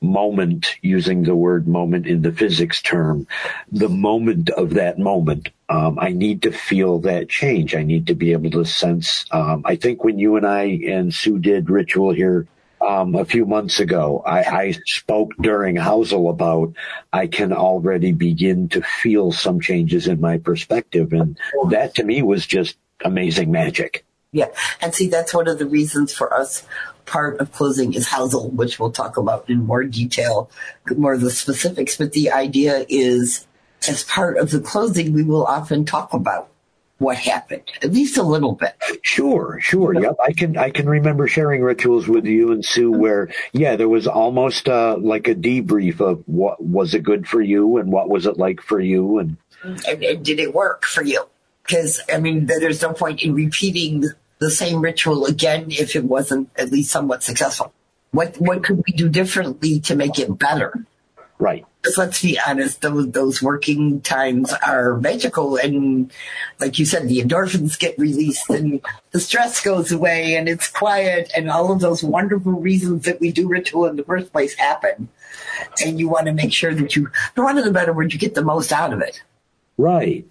moment, 0.00 0.76
using 0.80 1.24
the 1.24 1.34
word 1.34 1.66
moment 1.66 2.06
in 2.06 2.22
the 2.22 2.30
physics 2.30 2.80
term, 2.80 3.26
the 3.72 3.88
moment 3.88 4.50
of 4.50 4.74
that 4.74 4.98
moment. 4.98 5.48
Um, 5.68 5.98
I 5.98 6.10
need 6.10 6.42
to 6.42 6.52
feel 6.52 7.00
that 7.00 7.28
change. 7.28 7.74
I 7.74 7.82
need 7.82 8.06
to 8.06 8.14
be 8.14 8.32
able 8.32 8.50
to 8.52 8.64
sense. 8.64 9.26
Um, 9.32 9.62
I 9.64 9.74
think 9.76 10.04
when 10.04 10.18
you 10.18 10.36
and 10.36 10.46
I 10.46 10.62
and 10.86 11.12
Sue 11.12 11.38
did 11.38 11.68
ritual 11.68 12.12
here 12.12 12.46
um, 12.86 13.14
a 13.14 13.24
few 13.24 13.46
months 13.46 13.80
ago. 13.80 14.22
I, 14.24 14.42
I 14.42 14.78
spoke 14.86 15.32
during 15.40 15.76
Housel 15.76 16.30
about 16.30 16.74
I 17.12 17.26
can 17.26 17.52
already 17.52 18.12
begin 18.12 18.68
to 18.70 18.82
feel 18.82 19.32
some 19.32 19.60
changes 19.60 20.06
in 20.06 20.20
my 20.20 20.38
perspective, 20.38 21.12
and 21.12 21.38
that 21.70 21.94
to 21.96 22.04
me 22.04 22.22
was 22.22 22.46
just 22.46 22.76
amazing 23.04 23.50
magic. 23.50 24.04
Yeah, 24.32 24.48
and 24.80 24.94
see, 24.94 25.08
that's 25.08 25.32
one 25.32 25.48
of 25.48 25.58
the 25.58 25.66
reasons 25.66 26.12
for 26.12 26.32
us. 26.32 26.66
Part 27.06 27.38
of 27.38 27.52
closing 27.52 27.94
is 27.94 28.08
Housel, 28.08 28.52
which 28.52 28.78
we'll 28.78 28.92
talk 28.92 29.16
about 29.16 29.48
in 29.48 29.64
more 29.64 29.84
detail, 29.84 30.50
more 30.94 31.14
of 31.14 31.22
the 31.22 31.30
specifics. 31.30 31.96
But 31.96 32.12
the 32.12 32.30
idea 32.30 32.84
is, 32.88 33.46
as 33.88 34.04
part 34.04 34.36
of 34.36 34.50
the 34.50 34.60
closing, 34.60 35.14
we 35.14 35.22
will 35.22 35.46
often 35.46 35.86
talk 35.86 36.12
about 36.12 36.50
what 36.98 37.16
happened, 37.16 37.62
at 37.82 37.92
least 37.92 38.18
a 38.18 38.22
little 38.22 38.52
bit. 38.52 38.74
Sure, 39.02 39.58
sure. 39.60 39.94
Yep. 39.94 40.16
I 40.22 40.32
can, 40.32 40.56
I 40.56 40.70
can 40.70 40.88
remember 40.88 41.28
sharing 41.28 41.62
rituals 41.62 42.08
with 42.08 42.26
you 42.26 42.50
and 42.50 42.64
Sue 42.64 42.90
where, 42.90 43.28
yeah, 43.52 43.76
there 43.76 43.88
was 43.88 44.06
almost, 44.06 44.68
uh, 44.68 44.96
like 45.00 45.28
a 45.28 45.34
debrief 45.34 46.00
of 46.00 46.24
what 46.26 46.62
was 46.62 46.94
it 46.94 47.04
good 47.04 47.28
for 47.28 47.40
you 47.40 47.76
and 47.78 47.92
what 47.92 48.08
was 48.08 48.26
it 48.26 48.36
like 48.36 48.60
for 48.60 48.80
you 48.80 49.18
and, 49.18 49.36
and, 49.62 50.02
and 50.02 50.24
did 50.24 50.40
it 50.40 50.52
work 50.52 50.84
for 50.84 51.02
you? 51.02 51.24
Cause 51.68 52.00
I 52.12 52.18
mean, 52.18 52.46
there's 52.46 52.82
no 52.82 52.92
point 52.92 53.22
in 53.22 53.34
repeating 53.34 54.04
the 54.38 54.50
same 54.50 54.80
ritual 54.80 55.26
again 55.26 55.66
if 55.70 55.94
it 55.94 56.04
wasn't 56.04 56.50
at 56.56 56.72
least 56.72 56.90
somewhat 56.90 57.22
successful. 57.22 57.72
What, 58.10 58.36
what 58.40 58.64
could 58.64 58.82
we 58.86 58.92
do 58.94 59.08
differently 59.08 59.80
to 59.80 59.94
make 59.94 60.18
it 60.18 60.36
better? 60.38 60.84
Right. 61.38 61.64
Because 61.80 61.98
let's 61.98 62.20
be 62.20 62.38
honest, 62.44 62.82
those 62.82 63.10
those 63.12 63.40
working 63.40 64.00
times 64.00 64.52
are 64.52 64.96
magical, 64.96 65.56
and 65.56 66.12
like 66.58 66.78
you 66.78 66.84
said, 66.84 67.08
the 67.08 67.20
endorphins 67.20 67.78
get 67.78 67.96
released, 67.96 68.50
and 68.50 68.80
the 69.12 69.20
stress 69.20 69.62
goes 69.62 69.92
away, 69.92 70.34
and 70.34 70.48
it's 70.48 70.68
quiet, 70.68 71.30
and 71.36 71.48
all 71.48 71.70
of 71.70 71.80
those 71.80 72.02
wonderful 72.02 72.52
reasons 72.52 73.04
that 73.04 73.20
we 73.20 73.30
do 73.30 73.48
ritual 73.48 73.86
in 73.86 73.94
the 73.94 74.02
first 74.02 74.32
place 74.32 74.54
happen. 74.54 75.08
And 75.84 76.00
you 76.00 76.08
want 76.08 76.26
to 76.26 76.32
make 76.32 76.52
sure 76.52 76.74
that 76.74 76.96
you, 76.96 77.08
for 77.34 77.44
want 77.44 77.58
of 77.58 77.64
the 77.64 77.70
better 77.70 77.92
word, 77.92 78.12
you 78.12 78.18
get 78.18 78.34
the 78.34 78.42
most 78.42 78.72
out 78.72 78.92
of 78.92 79.00
it. 79.00 79.22
Right. 79.76 80.26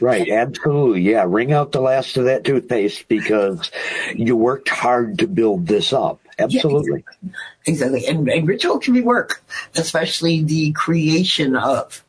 Right, 0.00 0.30
absolutely. 0.30 1.02
Yeah, 1.02 1.24
wring 1.26 1.52
out 1.52 1.72
the 1.72 1.80
last 1.80 2.16
of 2.16 2.26
that 2.26 2.44
toothpaste 2.44 3.08
because 3.08 3.70
you 4.14 4.36
worked 4.36 4.68
hard 4.68 5.18
to 5.18 5.26
build 5.26 5.66
this 5.66 5.92
up. 5.92 6.20
Absolutely. 6.38 7.04
Yeah, 7.22 7.30
exactly. 7.66 8.00
exactly. 8.00 8.06
And, 8.06 8.28
and, 8.28 8.48
ritual 8.48 8.78
can 8.78 8.94
be 8.94 9.00
work, 9.00 9.42
especially 9.74 10.42
the 10.42 10.72
creation 10.72 11.56
of, 11.56 12.04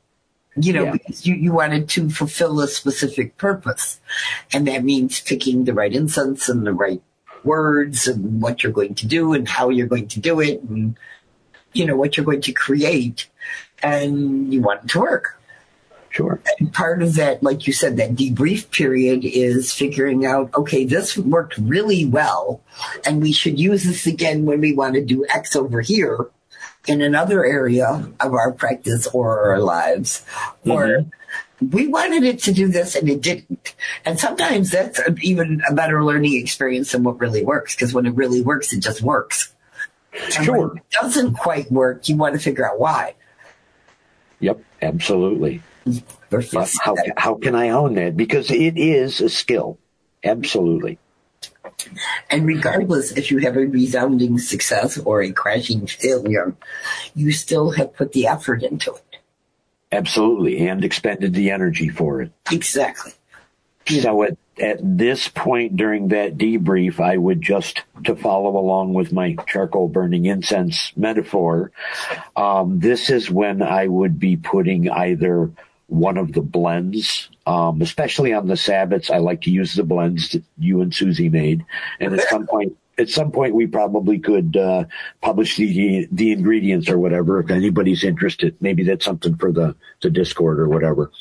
you 0.56 0.74
know, 0.74 0.86
yeah. 0.86 0.92
because 0.92 1.26
you, 1.26 1.36
you 1.36 1.54
wanted 1.54 1.88
to 1.90 2.10
fulfill 2.10 2.60
a 2.60 2.68
specific 2.68 3.38
purpose. 3.38 4.02
And 4.52 4.68
that 4.68 4.84
means 4.84 5.22
picking 5.22 5.64
the 5.64 5.74
right 5.74 5.94
incense 5.94 6.50
and 6.50 6.68
the 6.68 6.74
right 6.74 7.02
words 7.44 8.08
and 8.08 8.42
what 8.42 8.64
you're 8.64 8.72
going 8.72 8.96
to 8.96 9.08
do 9.08 9.34
and 9.34 9.48
how 9.48 9.70
you're 9.70 9.88
going 9.88 10.10
to 10.10 10.20
do 10.20 10.42
it 10.42 10.62
and, 10.64 10.98
you 11.74 11.86
know, 11.86 11.96
what 11.96 12.18
you're 12.18 12.26
going 12.26 12.42
to 12.42 12.52
create. 12.52 13.30
And 13.82 14.54
you 14.54 14.62
want 14.62 14.84
it 14.84 14.90
to 14.90 15.00
work. 15.00 15.37
Sure. 16.18 16.42
And 16.58 16.74
part 16.74 17.04
of 17.04 17.14
that, 17.14 17.44
like 17.44 17.68
you 17.68 17.74
said, 17.74 17.98
that 17.98 18.16
debrief 18.16 18.72
period 18.72 19.24
is 19.24 19.72
figuring 19.72 20.26
out, 20.26 20.52
okay, 20.56 20.84
this 20.84 21.16
worked 21.16 21.60
really 21.60 22.06
well, 22.06 22.60
and 23.06 23.22
we 23.22 23.32
should 23.32 23.60
use 23.60 23.84
this 23.84 24.08
again 24.08 24.46
when 24.46 24.60
we 24.60 24.74
want 24.74 24.96
to 24.96 25.06
do 25.06 25.28
X 25.30 25.56
over 25.56 25.80
here 25.80 26.32
in 26.88 27.04
another 27.04 27.46
area 27.46 28.12
of 28.20 28.34
our 28.34 28.52
practice 28.52 29.06
or 29.14 29.52
our 29.52 29.60
lives. 29.60 30.26
Mm-hmm. 30.66 30.72
Or 30.72 31.06
we 31.62 31.86
wanted 31.88 32.24
it 32.24 32.40
to 32.44 32.52
do 32.52 32.68
this 32.68 32.96
and 32.96 33.08
it 33.08 33.22
didn't. 33.22 33.76
And 34.04 34.20
sometimes 34.20 34.72
that's 34.72 35.00
even 35.22 35.62
a 35.70 35.74
better 35.76 36.04
learning 36.04 36.34
experience 36.42 36.94
than 36.94 37.04
what 37.04 37.20
really 37.20 37.46
works, 37.46 37.76
because 37.76 37.94
when 37.94 38.08
it 38.08 38.16
really 38.16 38.42
works, 38.42 38.74
it 38.74 38.80
just 38.80 39.04
works. 39.04 39.54
And 40.14 40.46
sure. 40.46 40.78
it 40.78 40.84
doesn't 41.00 41.36
quite 41.36 41.72
work, 41.72 42.10
you 42.10 42.16
want 42.16 42.34
to 42.34 42.40
figure 42.40 42.68
out 42.68 42.80
why. 42.80 43.14
Yep, 44.40 44.64
absolutely. 44.82 45.62
How, 46.82 46.96
how 47.16 47.36
can 47.36 47.56
I 47.56 47.70
own 47.70 47.96
that? 47.96 48.18
Because 48.18 48.52
it 48.52 48.78
is 48.78 49.22
a 49.22 49.30
skill. 49.30 49.78
Absolutely. 50.24 51.00
And 52.30 52.46
regardless 52.48 53.12
if 53.12 53.30
you 53.30 53.38
have 53.40 53.56
a 53.56 53.66
resounding 53.66 54.40
success 54.40 54.98
or 54.98 55.22
a 55.22 55.32
crashing 55.32 55.86
failure, 55.86 56.56
you 57.14 57.32
still 57.32 57.72
have 57.72 57.94
put 57.94 58.14
the 58.14 58.28
effort 58.28 58.64
into 58.64 58.94
it. 58.94 59.18
Absolutely. 59.92 60.68
And 60.68 60.84
expended 60.84 61.34
the 61.34 61.52
energy 61.52 61.90
for 61.90 62.22
it. 62.22 62.32
Exactly. 62.52 63.14
So 63.86 64.24
at, 64.24 64.38
at 64.60 64.80
this 64.82 65.30
point 65.30 65.78
during 65.78 66.10
that 66.10 66.38
debrief, 66.38 67.00
I 67.00 67.16
would 67.16 67.42
just, 67.42 67.84
to 68.04 68.18
follow 68.18 68.58
along 68.58 68.94
with 68.94 69.14
my 69.14 69.38
charcoal 69.48 69.88
burning 69.88 70.26
incense 70.26 70.92
metaphor, 70.98 71.72
um, 72.36 72.80
this 72.80 73.10
is 73.10 73.32
when 73.32 73.62
I 73.62 73.88
would 73.88 74.20
be 74.20 74.36
putting 74.36 74.90
either 74.90 75.52
one 75.88 76.18
of 76.18 76.34
the 76.34 76.42
blends, 76.42 77.30
um, 77.46 77.82
especially 77.82 78.34
on 78.34 78.48
the 78.48 78.56
Sabbats. 78.56 79.10
I 79.10 79.18
like 79.18 79.42
to 79.44 79.52
use 79.52 79.74
the 79.74 79.84
blends 79.84 80.30
that 80.30 80.44
you 80.58 80.82
and 80.82 80.94
Susie 80.94 81.30
made. 81.30 81.66
And 82.00 82.14
at 82.14 82.28
some 82.30 82.46
point, 82.46 82.78
at 82.98 83.10
some 83.10 83.32
point, 83.32 83.56
we 83.56 83.68
probably 83.68 84.20
could 84.20 84.58
uh, 84.58 84.86
publish 85.22 85.56
the 85.56 86.08
the 86.12 86.32
ingredients 86.32 86.90
or 86.90 86.98
whatever 86.98 87.40
if 87.40 87.50
anybody's 87.50 88.04
interested. 88.04 88.56
Maybe 88.60 88.84
that's 88.84 89.06
something 89.06 89.36
for 89.38 89.52
the 89.52 89.76
the 90.02 90.10
Discord 90.10 90.60
or 90.60 90.68
whatever. 90.68 91.12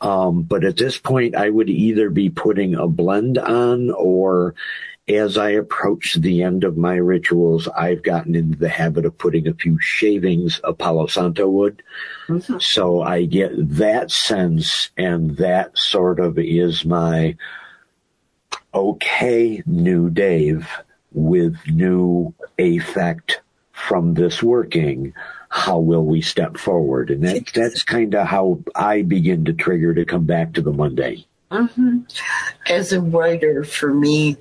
Um, 0.00 0.42
but 0.42 0.64
at 0.64 0.76
this 0.76 0.98
point, 0.98 1.36
I 1.36 1.48
would 1.48 1.70
either 1.70 2.10
be 2.10 2.28
putting 2.28 2.74
a 2.74 2.88
blend 2.88 3.38
on 3.38 3.90
or 3.92 4.54
as 5.08 5.36
I 5.36 5.50
approach 5.50 6.14
the 6.14 6.42
end 6.42 6.64
of 6.64 6.76
my 6.76 6.94
rituals, 6.94 7.66
I've 7.68 8.02
gotten 8.02 8.34
into 8.34 8.56
the 8.56 8.68
habit 8.68 9.04
of 9.04 9.18
putting 9.18 9.48
a 9.48 9.54
few 9.54 9.78
shavings 9.80 10.60
of 10.60 10.78
Palo 10.78 11.06
Santo 11.06 11.48
wood. 11.48 11.82
Mm-hmm. 12.28 12.58
So 12.58 13.02
I 13.02 13.24
get 13.24 13.50
that 13.54 14.10
sense 14.10 14.90
and 14.96 15.36
that 15.38 15.76
sort 15.76 16.20
of 16.20 16.38
is 16.38 16.84
my 16.84 17.36
okay, 18.74 19.62
new 19.66 20.08
Dave 20.08 20.68
with 21.12 21.56
new 21.66 22.32
affect 22.58 23.40
from 23.72 24.14
this 24.14 24.42
working. 24.42 25.14
How 25.48 25.78
will 25.78 26.04
we 26.04 26.22
step 26.22 26.56
forward? 26.56 27.10
And 27.10 27.24
that, 27.24 27.52
that's 27.52 27.82
kind 27.82 28.14
of 28.14 28.26
how 28.26 28.60
I 28.74 29.02
begin 29.02 29.44
to 29.46 29.52
trigger 29.52 29.92
to 29.94 30.04
come 30.04 30.24
back 30.24 30.54
to 30.54 30.62
the 30.62 30.72
Monday. 30.72 31.26
Mm-hmm. 31.52 31.98
As 32.66 32.92
a 32.92 33.00
writer, 33.00 33.62
for 33.62 33.92
me, 33.92 34.38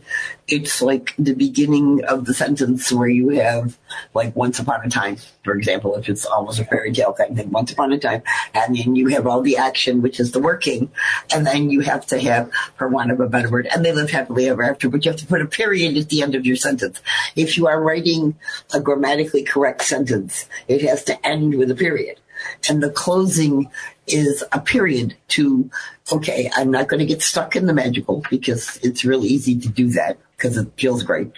it's 0.47 0.81
like 0.81 1.13
the 1.19 1.33
beginning 1.33 2.05
of 2.05 2.23
the 2.23 2.33
sentence 2.33 2.89
where 2.89 3.09
you 3.09 3.29
have 3.29 3.77
like 4.13 4.33
once 4.33 4.59
upon 4.59 4.85
a 4.85 4.89
time, 4.89 5.17
for 5.43 5.53
example, 5.53 5.97
if 5.97 6.07
it's 6.07 6.25
almost 6.25 6.59
a 6.59 6.65
fairy 6.65 6.93
tale 6.93 7.11
kind 7.11 7.31
of 7.31 7.37
thing, 7.37 7.51
once 7.51 7.73
upon 7.73 7.91
a 7.91 7.99
time, 7.99 8.23
and 8.53 8.77
then 8.77 8.95
you 8.95 9.07
have 9.07 9.27
all 9.27 9.41
the 9.41 9.57
action, 9.57 10.01
which 10.01 10.21
is 10.21 10.31
the 10.31 10.39
working, 10.39 10.89
and 11.33 11.45
then 11.45 11.69
you 11.69 11.81
have 11.81 12.05
to 12.07 12.19
have, 12.19 12.49
for 12.77 12.87
want 12.87 13.11
of 13.11 13.19
a 13.19 13.27
better 13.27 13.49
word, 13.49 13.67
and 13.67 13.83
they 13.83 13.91
live 13.91 14.09
happily 14.09 14.47
ever 14.47 14.63
after, 14.63 14.87
but 14.87 15.03
you 15.03 15.11
have 15.11 15.19
to 15.19 15.27
put 15.27 15.41
a 15.41 15.45
period 15.45 15.97
at 15.97 16.07
the 16.07 16.21
end 16.21 16.33
of 16.33 16.45
your 16.45 16.55
sentence. 16.55 17.01
If 17.35 17.57
you 17.57 17.67
are 17.67 17.81
writing 17.81 18.35
a 18.73 18.79
grammatically 18.79 19.43
correct 19.43 19.83
sentence, 19.83 20.47
it 20.69 20.81
has 20.83 21.03
to 21.05 21.27
end 21.27 21.55
with 21.55 21.69
a 21.71 21.75
period 21.75 22.21
and 22.69 22.81
the 22.81 22.89
closing 22.89 23.69
is 24.11 24.43
a 24.51 24.59
period 24.59 25.15
to, 25.29 25.69
okay, 26.11 26.49
I'm 26.55 26.71
not 26.71 26.87
going 26.87 26.99
to 26.99 27.05
get 27.05 27.21
stuck 27.21 27.55
in 27.55 27.65
the 27.65 27.73
magical 27.73 28.23
because 28.29 28.77
it's 28.83 29.05
real 29.05 29.25
easy 29.25 29.59
to 29.59 29.69
do 29.69 29.89
that 29.91 30.17
because 30.37 30.57
it 30.57 30.71
feels 30.77 31.03
great. 31.03 31.31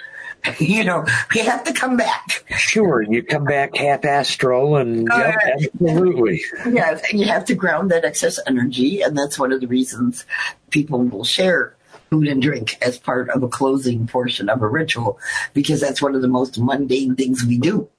you 0.59 0.83
know, 0.83 1.05
we 1.33 1.41
have 1.41 1.63
to 1.63 1.73
come 1.73 1.97
back. 1.97 2.43
Sure, 2.57 3.01
you 3.01 3.23
come 3.23 3.45
back 3.45 3.75
half 3.75 4.03
astral 4.05 4.77
and 4.77 5.07
yep, 5.15 5.39
absolutely. 5.73 6.41
Yes, 6.69 7.01
and 7.09 7.19
you 7.19 7.27
have 7.27 7.45
to 7.45 7.55
ground 7.55 7.91
that 7.91 8.05
excess 8.05 8.39
energy, 8.45 9.01
and 9.01 9.17
that's 9.17 9.39
one 9.39 9.51
of 9.51 9.61
the 9.61 9.67
reasons 9.67 10.25
people 10.69 11.03
will 11.03 11.23
share 11.23 11.75
food 12.09 12.27
and 12.27 12.41
drink 12.41 12.77
as 12.81 12.97
part 12.99 13.29
of 13.29 13.41
a 13.41 13.47
closing 13.47 14.05
portion 14.05 14.49
of 14.49 14.61
a 14.61 14.67
ritual 14.67 15.17
because 15.53 15.79
that's 15.79 16.01
one 16.01 16.13
of 16.13 16.21
the 16.21 16.27
most 16.27 16.59
mundane 16.59 17.15
things 17.15 17.43
we 17.43 17.57
do. 17.57 17.89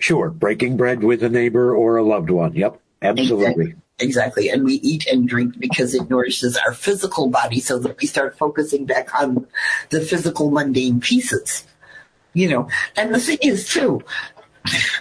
Sure, 0.00 0.30
breaking 0.30 0.76
bread 0.76 1.04
with 1.04 1.22
a 1.22 1.28
neighbor 1.28 1.74
or 1.74 1.96
a 1.96 2.02
loved 2.02 2.30
one. 2.30 2.54
Yep, 2.54 2.80
absolutely. 3.02 3.44
Exactly. 3.46 3.74
Exactly. 4.00 4.48
And 4.48 4.64
we 4.64 4.74
eat 4.74 5.06
and 5.06 5.28
drink 5.28 5.58
because 5.58 5.94
it 5.94 6.08
nourishes 6.08 6.56
our 6.56 6.72
physical 6.72 7.28
body 7.28 7.60
so 7.60 7.78
that 7.80 8.00
we 8.00 8.06
start 8.06 8.38
focusing 8.38 8.86
back 8.86 9.14
on 9.14 9.46
the 9.90 10.00
physical 10.00 10.50
mundane 10.50 11.00
pieces. 11.00 11.64
You 12.32 12.48
know, 12.48 12.68
and 12.96 13.12
the 13.12 13.18
thing 13.18 13.38
is 13.42 13.68
too, 13.68 14.02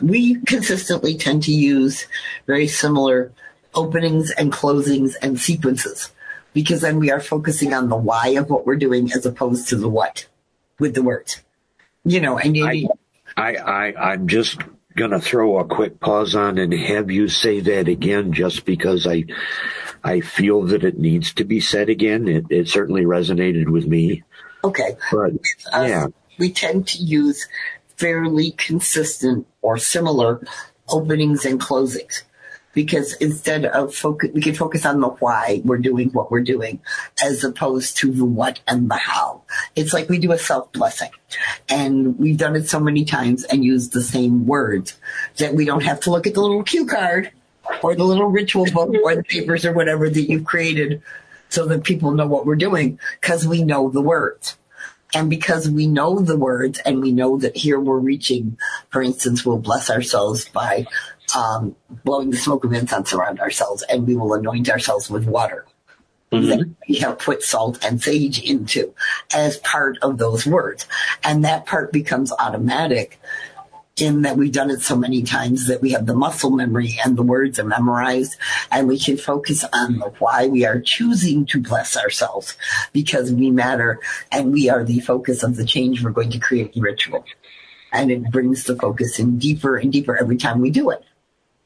we 0.01 0.41
consistently 0.45 1.15
tend 1.15 1.43
to 1.43 1.51
use 1.51 2.07
very 2.47 2.67
similar 2.67 3.31
openings 3.75 4.31
and 4.31 4.51
closings 4.51 5.13
and 5.21 5.39
sequences 5.39 6.11
because 6.53 6.81
then 6.81 6.97
we 6.97 7.11
are 7.11 7.19
focusing 7.19 7.73
on 7.73 7.89
the 7.89 7.95
why 7.95 8.29
of 8.29 8.49
what 8.49 8.65
we're 8.65 8.77
doing 8.77 9.11
as 9.13 9.25
opposed 9.25 9.67
to 9.69 9.75
the 9.75 9.89
what 9.89 10.25
with 10.79 10.95
the 10.95 11.03
words. 11.03 11.41
You 12.03 12.21
know, 12.21 12.39
and 12.39 12.57
you, 12.57 12.65
I, 12.65 12.87
I, 13.35 13.55
I, 13.55 14.11
I'm 14.11 14.27
just 14.27 14.57
going 14.97 15.11
to 15.11 15.19
throw 15.21 15.59
a 15.59 15.65
quick 15.65 15.99
pause 16.01 16.35
on 16.35 16.57
and 16.57 16.73
have 16.73 17.09
you 17.09 17.29
say 17.29 17.61
that 17.61 17.87
again 17.87 18.33
just 18.33 18.65
because 18.65 19.07
I, 19.07 19.25
I 20.03 20.19
feel 20.19 20.63
that 20.63 20.83
it 20.83 20.97
needs 20.99 21.33
to 21.35 21.45
be 21.45 21.61
said 21.61 21.87
again. 21.87 22.27
It, 22.27 22.45
it 22.49 22.67
certainly 22.67 23.03
resonated 23.03 23.69
with 23.69 23.87
me. 23.87 24.23
Okay. 24.63 24.97
But, 25.11 25.31
uh, 25.73 25.85
yeah. 25.87 26.07
we 26.37 26.51
tend 26.51 26.87
to 26.89 26.97
use 26.97 27.47
fairly 27.95 28.51
consistent 28.51 29.47
or 29.61 29.77
similar 29.77 30.45
openings 30.89 31.45
and 31.45 31.61
closings 31.61 32.23
because 32.77 33.13
instead 33.13 33.65
of 33.65 33.91
focus, 33.95 34.29
we 34.35 34.39
can 34.39 34.53
focus 34.53 34.85
on 34.85 35.01
the 35.01 35.07
why 35.07 35.63
we're 35.65 35.79
doing 35.79 36.09
what 36.09 36.29
we're 36.29 36.43
doing 36.43 36.79
as 37.23 37.43
opposed 37.43 37.97
to 37.97 38.11
the 38.11 38.23
what 38.23 38.59
and 38.67 38.87
the 38.87 38.95
how. 38.95 39.41
It's 39.75 39.93
like 39.93 40.09
we 40.09 40.19
do 40.19 40.31
a 40.31 40.37
self 40.37 40.71
blessing 40.73 41.09
and 41.67 42.19
we've 42.19 42.37
done 42.37 42.55
it 42.55 42.69
so 42.69 42.79
many 42.79 43.03
times 43.03 43.45
and 43.45 43.65
used 43.65 43.93
the 43.93 44.03
same 44.03 44.45
words 44.45 44.95
that 45.37 45.55
we 45.55 45.65
don't 45.65 45.85
have 45.85 46.01
to 46.01 46.11
look 46.11 46.27
at 46.27 46.35
the 46.35 46.41
little 46.41 46.61
cue 46.61 46.85
card 46.85 47.31
or 47.81 47.95
the 47.95 48.03
little 48.03 48.27
ritual 48.27 48.67
book 48.71 48.93
or 49.03 49.15
the 49.15 49.23
papers 49.23 49.65
or 49.65 49.73
whatever 49.73 50.07
that 50.07 50.29
you've 50.29 50.45
created 50.45 51.01
so 51.49 51.65
that 51.65 51.83
people 51.83 52.11
know 52.11 52.27
what 52.27 52.45
we're 52.45 52.55
doing 52.55 52.99
because 53.19 53.47
we 53.47 53.63
know 53.63 53.89
the 53.89 54.03
words. 54.03 54.55
And 55.15 55.31
because 55.31 55.67
we 55.67 55.87
know 55.87 56.19
the 56.19 56.37
words 56.37 56.79
and 56.85 57.01
we 57.01 57.11
know 57.11 57.37
that 57.39 57.57
here 57.57 57.79
we're 57.79 57.97
reaching, 57.97 58.59
for 58.89 59.01
instance, 59.01 59.43
we'll 59.43 59.57
bless 59.57 59.89
ourselves 59.89 60.47
by 60.49 60.85
um, 61.35 61.75
blowing 62.03 62.29
the 62.29 62.37
smoke 62.37 62.63
of 62.63 62.73
incense 62.73 63.13
around 63.13 63.39
ourselves, 63.39 63.83
and 63.89 64.07
we 64.07 64.15
will 64.15 64.33
anoint 64.33 64.69
ourselves 64.69 65.09
with 65.09 65.25
water. 65.25 65.65
Mm-hmm. 66.31 66.49
That 66.49 66.69
we 66.89 66.95
have 66.95 67.19
put 67.19 67.41
salt 67.41 67.83
and 67.85 68.03
sage 68.03 68.41
into 68.41 68.93
as 69.33 69.57
part 69.57 69.97
of 70.01 70.17
those 70.17 70.45
words. 70.45 70.85
And 71.23 71.45
that 71.45 71.65
part 71.65 71.93
becomes 71.93 72.33
automatic 72.33 73.17
in 74.01 74.21
that 74.21 74.37
we've 74.37 74.51
done 74.51 74.69
it 74.69 74.81
so 74.81 74.95
many 74.95 75.23
times 75.23 75.67
that 75.67 75.81
we 75.81 75.91
have 75.91 76.05
the 76.05 76.13
muscle 76.13 76.51
memory 76.51 76.97
and 77.03 77.17
the 77.17 77.23
words 77.23 77.59
are 77.59 77.63
memorized 77.63 78.37
and 78.71 78.87
we 78.87 78.99
can 78.99 79.17
focus 79.17 79.65
on 79.73 79.95
why 80.19 80.47
we 80.47 80.65
are 80.65 80.79
choosing 80.79 81.45
to 81.47 81.59
bless 81.59 81.97
ourselves 81.97 82.55
because 82.93 83.31
we 83.31 83.49
matter 83.49 83.99
and 84.31 84.53
we 84.53 84.69
are 84.69 84.83
the 84.83 84.99
focus 84.99 85.43
of 85.43 85.55
the 85.55 85.65
change 85.65 86.03
we're 86.03 86.11
going 86.11 86.29
to 86.29 86.39
create 86.39 86.75
in 86.75 86.81
ritual. 86.81 87.25
And 87.91 88.11
it 88.11 88.29
brings 88.31 88.65
the 88.65 88.75
focus 88.75 89.17
in 89.17 89.39
deeper 89.39 89.77
and 89.77 89.91
deeper 89.91 90.15
every 90.15 90.37
time 90.37 90.61
we 90.61 90.69
do 90.69 90.89
it. 90.91 91.03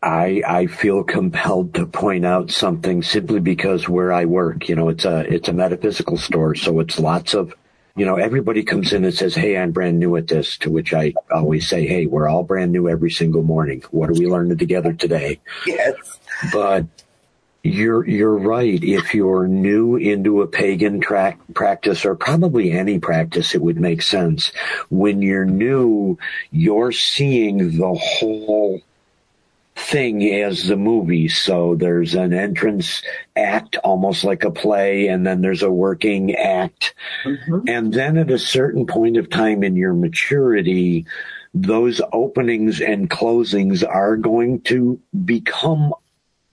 I 0.02 0.42
I 0.48 0.68
feel 0.68 1.04
compelled 1.04 1.76
to 1.76 1.86
point 1.86 2.26
out 2.26 2.50
something 2.50 3.04
simply 3.04 3.40
because 3.40 3.88
where 3.88 4.12
I 4.12 4.26
work, 4.26 4.68
you 4.68 4.76
know, 4.76 4.90
it's 4.90 5.06
a 5.06 5.20
it's 5.32 5.48
a 5.48 5.54
metaphysical 5.54 6.18
store, 6.18 6.56
so 6.56 6.80
it's 6.80 7.00
lots 7.00 7.34
of 7.34 7.54
you 7.96 8.06
know, 8.06 8.16
everybody 8.16 8.64
comes 8.64 8.94
in 8.94 9.04
and 9.04 9.14
says, 9.14 9.36
Hey, 9.36 9.58
I'm 9.58 9.72
brand 9.72 10.00
new 10.00 10.16
at 10.16 10.28
this, 10.28 10.58
to 10.60 10.70
which 10.70 10.94
I 10.94 11.14
always 11.30 11.68
say, 11.68 11.86
Hey, 11.86 12.06
we're 12.06 12.28
all 12.28 12.44
brand 12.44 12.72
new 12.72 12.88
every 12.88 13.12
single 13.12 13.44
morning. 13.44 13.84
What 13.92 14.10
are 14.10 14.14
we 14.14 14.28
learning 14.28 14.58
together 14.58 14.94
today? 14.94 15.40
Yes. 15.68 15.96
But 16.54 16.86
you're, 17.64 18.08
you're 18.08 18.38
right. 18.38 18.82
If 18.82 19.14
you're 19.14 19.48
new 19.48 19.98
into 19.98 20.42
a 20.42 20.48
pagan 20.48 21.00
track 21.02 21.40
practice 21.54 22.06
or 22.06 22.16
probably 22.16 22.72
any 22.72 22.98
practice, 22.98 23.54
it 23.54 23.62
would 23.62 23.80
make 23.80 24.02
sense. 24.02 24.52
When 24.90 25.22
you're 25.22 25.46
new, 25.46 26.18
you're 26.50 26.94
seeing 26.94 27.78
the 27.78 27.94
whole 27.94 28.82
thing 29.76 30.24
as 30.24 30.68
the 30.68 30.78
movie. 30.78 31.28
So 31.28 31.76
there's 31.76 32.16
an 32.16 32.34
entrance 32.34 33.02
act, 33.36 33.78
almost 33.78 34.24
like 34.24 34.44
a 34.44 34.52
play, 34.52 35.08
and 35.08 35.26
then 35.26 35.42
there's 35.42 35.64
a 35.64 35.72
working 35.72 36.36
act. 36.36 36.94
Mm-hmm. 37.24 37.60
And 37.68 37.94
then 37.94 38.18
at 38.18 38.32
a 38.32 38.40
certain 38.40 38.86
point 38.86 39.18
of 39.18 39.30
time 39.30 39.64
in 39.64 39.76
your 39.76 39.94
maturity, 39.94 41.06
those 41.54 42.02
openings 42.14 42.80
and 42.82 43.10
closings 43.10 43.88
are 43.88 44.16
going 44.16 44.62
to 44.62 45.00
become 45.26 45.94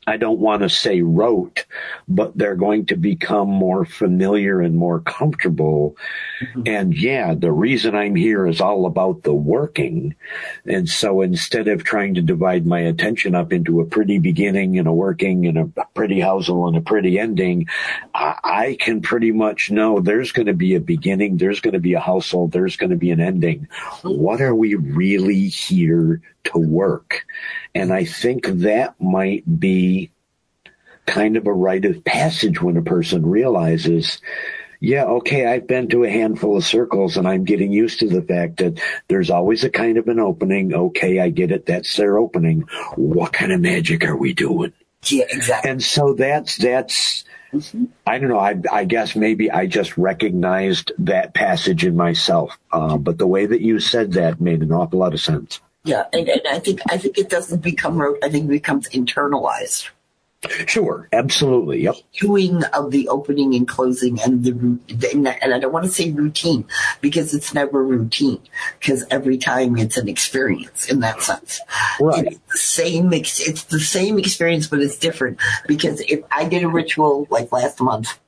I 0.07 0.17
don't 0.17 0.39
want 0.39 0.63
to 0.63 0.71
say 0.71 1.03
rote, 1.03 1.67
but 2.09 2.37
they're 2.37 2.57
going 2.57 2.87
to 2.87 2.97
become 2.97 3.51
more 3.51 3.85
familiar 3.85 4.63
and 4.63 4.75
more 4.75 5.01
comfortable. 5.01 5.97
Mm-hmm. 6.41 6.63
And 6.65 6.97
yeah, 6.97 7.35
the 7.35 7.53
reason 7.53 7.95
I'm 7.95 8.15
here 8.15 8.47
is 8.47 8.61
all 8.61 8.87
about 8.87 9.23
the 9.23 9.35
working. 9.35 10.15
And 10.65 10.89
so 10.89 11.21
instead 11.21 11.69
of 11.69 11.85
trying 11.85 12.15
to 12.15 12.23
divide 12.23 12.67
my 12.67 12.81
attention 12.81 13.35
up 13.35 13.53
into 13.53 13.81
a 13.81 13.85
pretty 13.85 14.19
beginning 14.19 14.79
and 14.79 14.89
a 14.89 14.93
working 14.93 15.47
and 15.47 15.59
a 15.59 15.87
pretty 15.95 16.21
housel 16.21 16.69
and 16.69 16.77
a 16.79 16.81
pretty 16.81 17.19
ending, 17.19 17.67
I, 18.15 18.39
I 18.43 18.77
can 18.81 19.03
pretty 19.03 19.33
much 19.33 19.71
know 19.71 20.01
there's 20.01 20.33
going 20.33 20.47
to 20.47 20.55
be 20.55 20.75
a 20.75 20.81
beginning, 20.81 21.37
there's 21.37 21.61
going 21.61 21.75
to 21.75 21.81
be 21.81 21.93
a 21.93 22.01
housel, 22.01 22.51
there's 22.51 22.77
going 22.77 22.91
to 22.91 22.97
be 22.97 23.11
an 23.11 23.21
ending. 23.21 23.69
Mm-hmm. 23.69 24.23
What 24.23 24.41
are 24.41 24.55
we 24.55 24.75
really 24.75 25.49
here 25.49 26.23
to 26.53 26.59
work? 26.59 27.27
And 27.75 27.93
I 27.93 28.05
think 28.05 28.47
that 28.47 29.01
might 29.01 29.61
be 29.61 30.11
kind 31.07 31.37
of 31.37 31.47
a 31.47 31.53
rite 31.53 31.87
of 31.87 32.05
passage 32.05 32.61
when 32.61 32.77
a 32.77 32.83
person 32.83 33.25
realizes, 33.25 34.21
yeah, 34.81 35.05
okay, 35.05 35.47
I've 35.47 35.67
been 35.67 35.89
to 35.89 36.05
a 36.05 36.11
handful 36.11 36.57
of 36.57 36.65
circles 36.65 37.17
and 37.17 37.27
I'm 37.27 37.45
getting 37.45 37.73
used 37.73 38.01
to 38.01 38.09
the 38.09 38.23
fact 38.23 38.59
that 38.59 38.81
there's 39.09 39.31
always 39.31 39.65
a 39.65 39.71
kind 39.71 39.99
of 39.99 40.07
an 40.09 40.21
opening. 40.21 40.73
Okay, 40.73 41.19
I 41.19 41.31
get 41.31 41.51
it. 41.51 41.67
That's 41.67 41.97
their 41.97 42.19
opening. 42.19 42.61
What 42.95 43.33
kind 43.33 43.53
of 43.53 43.61
magic 43.61 44.05
are 44.05 44.17
we 44.17 44.35
doing? 44.35 44.73
Yeah, 45.07 45.25
exactly. 45.31 45.71
And 45.71 45.83
so 45.83 46.13
that's, 46.15 46.57
that's, 46.57 47.25
mm-hmm. 47.53 47.87
I 48.07 48.19
don't 48.19 48.29
know. 48.29 48.39
I, 48.39 48.61
I, 48.71 48.85
guess 48.85 49.17
maybe 49.17 49.51
I 49.51 49.67
just 49.67 49.97
recognized 49.97 50.93
that 50.99 51.35
passage 51.35 51.85
in 51.85 51.97
myself. 51.97 52.59
Uh, 52.71 52.99
but 52.99 53.19
the 53.19 53.27
way 53.27 53.47
that 53.47 53.61
you 53.61 53.81
said 53.81 54.13
that 54.13 54.41
made 54.41 54.63
an 54.63 54.73
awful 54.73 54.99
lot 54.99 55.15
of 55.15 55.21
sense. 55.21 55.61
Yeah, 55.89 56.05
and, 56.13 56.29
and 56.29 56.43
I 56.51 56.59
think 56.59 56.81
I 56.91 56.99
think 56.99 57.17
it 57.17 57.31
doesn't 57.31 57.63
become 57.63 57.97
rote. 57.97 58.19
I 58.23 58.29
think 58.29 58.45
it 58.45 58.49
becomes 58.49 58.89
internalized. 58.91 59.89
Sure, 60.67 61.09
absolutely. 61.13 61.83
Yep. 61.83 61.97
Doing 62.21 62.63
of 62.67 62.91
the 62.91 63.09
opening 63.09 63.55
and 63.55 63.67
closing 63.67 64.21
and 64.21 64.45
the 64.45 64.79
and 65.43 65.55
I 65.55 65.59
don't 65.59 65.73
want 65.73 65.87
to 65.87 65.91
say 65.91 66.11
routine 66.11 66.67
because 67.01 67.33
it's 67.33 67.55
never 67.55 67.83
routine 67.83 68.41
because 68.79 69.05
every 69.11 69.39
time 69.39 69.79
it's 69.79 69.97
an 69.97 70.09
experience 70.09 70.91
in 70.91 71.01
that 71.01 71.23
sense. 71.23 71.59
Right. 72.01 72.27
It's 72.27 72.39
the 72.53 72.59
same. 72.59 73.13
It's 73.15 73.65
the 73.65 73.81
same 73.81 74.19
experience, 74.19 74.67
but 74.67 74.81
it's 74.81 74.99
different 74.99 75.41
because 75.67 76.03
if 76.03 76.21
I 76.31 76.45
did 76.45 76.63
a 76.63 76.69
ritual 76.69 77.27
like 77.31 77.51
last 77.51 77.81
month 77.81 78.19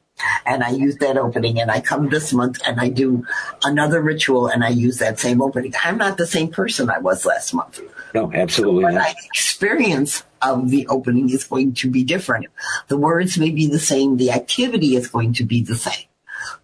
and 0.47 0.63
I 0.63 0.71
use 0.71 0.97
that 0.97 1.17
opening 1.17 1.61
and 1.61 1.71
I 1.71 1.81
come 1.81 2.09
this 2.09 2.33
month 2.33 2.61
and 2.67 2.81
I 2.81 2.89
do 2.89 3.27
another 3.65 4.01
ritual 4.01 4.49
and 4.49 4.65
I 4.65 4.69
use 4.69 4.99
that 4.99 5.19
same 5.19 5.41
opening. 5.43 5.73
I'm 5.83 5.99
not 5.99 6.17
the 6.17 6.27
same 6.27 6.49
person 6.49 6.91
I 6.91 6.99
was 6.99 7.25
last 7.25 7.55
month. 7.55 7.81
No, 8.15 8.33
absolutely. 8.33 8.85
So 8.85 8.89
not. 8.91 8.95
My 8.95 9.15
experience 9.25 10.25
of 10.43 10.71
the 10.71 10.87
opening 10.89 11.31
is 11.31 11.45
going 11.45 11.75
to 11.75 11.91
be 11.91 12.05
different. 12.05 12.47
The 12.89 12.97
words 12.97 13.39
may 13.39 13.51
be 13.51 13.67
the 13.67 13.79
same. 13.79 14.17
The 14.17 14.31
activity 14.31 14.97
is 14.97 15.09
going 15.09 15.35
to 15.35 15.45
be 15.45 15.63
the 15.63 15.77
same. 15.77 16.07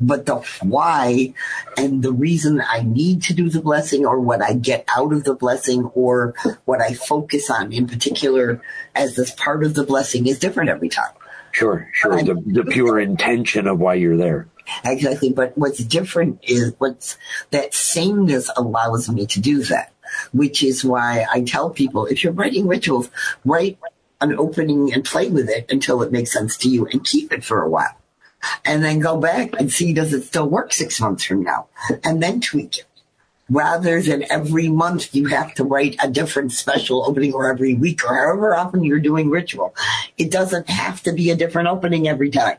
But 0.00 0.26
the 0.26 0.36
why 0.62 1.34
and 1.76 2.02
the 2.02 2.12
reason 2.12 2.62
I 2.66 2.80
need 2.82 3.22
to 3.24 3.34
do 3.34 3.48
the 3.48 3.60
blessing 3.60 4.06
or 4.06 4.20
what 4.20 4.42
I 4.42 4.54
get 4.54 4.84
out 4.96 5.12
of 5.12 5.24
the 5.24 5.34
blessing 5.34 5.84
or 5.94 6.34
what 6.64 6.80
I 6.80 6.94
focus 6.94 7.50
on 7.50 7.72
in 7.72 7.86
particular 7.86 8.62
as 8.94 9.16
this 9.16 9.30
part 9.30 9.64
of 9.64 9.74
the 9.74 9.84
blessing 9.84 10.26
is 10.26 10.38
different 10.38 10.70
every 10.70 10.88
time. 10.88 11.12
Sure, 11.56 11.88
sure. 11.94 12.22
The, 12.22 12.34
the 12.34 12.64
pure 12.64 13.00
intention 13.00 13.66
of 13.66 13.80
why 13.80 13.94
you're 13.94 14.18
there. 14.18 14.46
Exactly. 14.84 15.32
But 15.32 15.56
what's 15.56 15.78
different 15.78 16.40
is 16.42 16.74
what's 16.76 17.16
that 17.50 17.72
sameness 17.72 18.50
allows 18.58 19.08
me 19.08 19.24
to 19.28 19.40
do 19.40 19.62
that, 19.64 19.90
which 20.32 20.62
is 20.62 20.84
why 20.84 21.24
I 21.32 21.44
tell 21.44 21.70
people 21.70 22.04
if 22.04 22.22
you're 22.22 22.34
writing 22.34 22.66
rituals, 22.66 23.08
write 23.46 23.78
an 24.20 24.38
opening 24.38 24.92
and 24.92 25.02
play 25.02 25.30
with 25.30 25.48
it 25.48 25.64
until 25.70 26.02
it 26.02 26.12
makes 26.12 26.30
sense 26.30 26.58
to 26.58 26.68
you 26.68 26.88
and 26.88 27.02
keep 27.02 27.32
it 27.32 27.42
for 27.42 27.62
a 27.62 27.70
while. 27.70 27.96
And 28.66 28.84
then 28.84 28.98
go 28.98 29.18
back 29.18 29.58
and 29.58 29.72
see 29.72 29.94
does 29.94 30.12
it 30.12 30.24
still 30.24 30.50
work 30.50 30.74
six 30.74 31.00
months 31.00 31.24
from 31.24 31.42
now? 31.42 31.68
And 32.04 32.22
then 32.22 32.42
tweak 32.42 32.80
it 32.80 32.86
rather 33.48 34.02
than 34.02 34.24
every 34.30 34.68
month 34.68 35.14
you 35.14 35.26
have 35.26 35.54
to 35.54 35.64
write 35.64 35.96
a 36.02 36.10
different 36.10 36.52
special 36.52 37.04
opening 37.06 37.32
or 37.32 37.50
every 37.50 37.74
week 37.74 38.04
or 38.04 38.14
however 38.14 38.54
often 38.54 38.82
you're 38.82 38.98
doing 38.98 39.30
ritual. 39.30 39.74
It 40.18 40.30
doesn't 40.30 40.68
have 40.68 41.02
to 41.04 41.12
be 41.12 41.30
a 41.30 41.36
different 41.36 41.68
opening 41.68 42.08
every 42.08 42.30
time. 42.30 42.58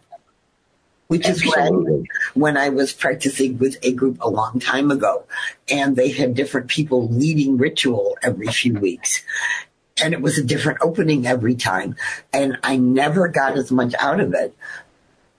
Which 1.07 1.25
Absolutely. 1.25 1.93
is 1.93 2.07
when, 2.33 2.53
when 2.55 2.57
I 2.57 2.69
was 2.69 2.91
practicing 2.91 3.57
with 3.57 3.77
a 3.81 3.93
group 3.93 4.17
a 4.21 4.29
long 4.29 4.59
time 4.59 4.91
ago 4.91 5.23
and 5.69 5.95
they 5.95 6.11
had 6.11 6.35
different 6.35 6.67
people 6.67 7.07
leading 7.07 7.57
ritual 7.57 8.17
every 8.21 8.47
few 8.47 8.73
weeks. 8.73 9.23
And 10.01 10.13
it 10.13 10.21
was 10.21 10.37
a 10.37 10.43
different 10.43 10.79
opening 10.81 11.25
every 11.25 11.55
time. 11.55 11.95
And 12.33 12.57
I 12.61 12.75
never 12.75 13.29
got 13.29 13.57
as 13.57 13.71
much 13.71 13.95
out 13.99 14.19
of 14.19 14.33
it 14.33 14.53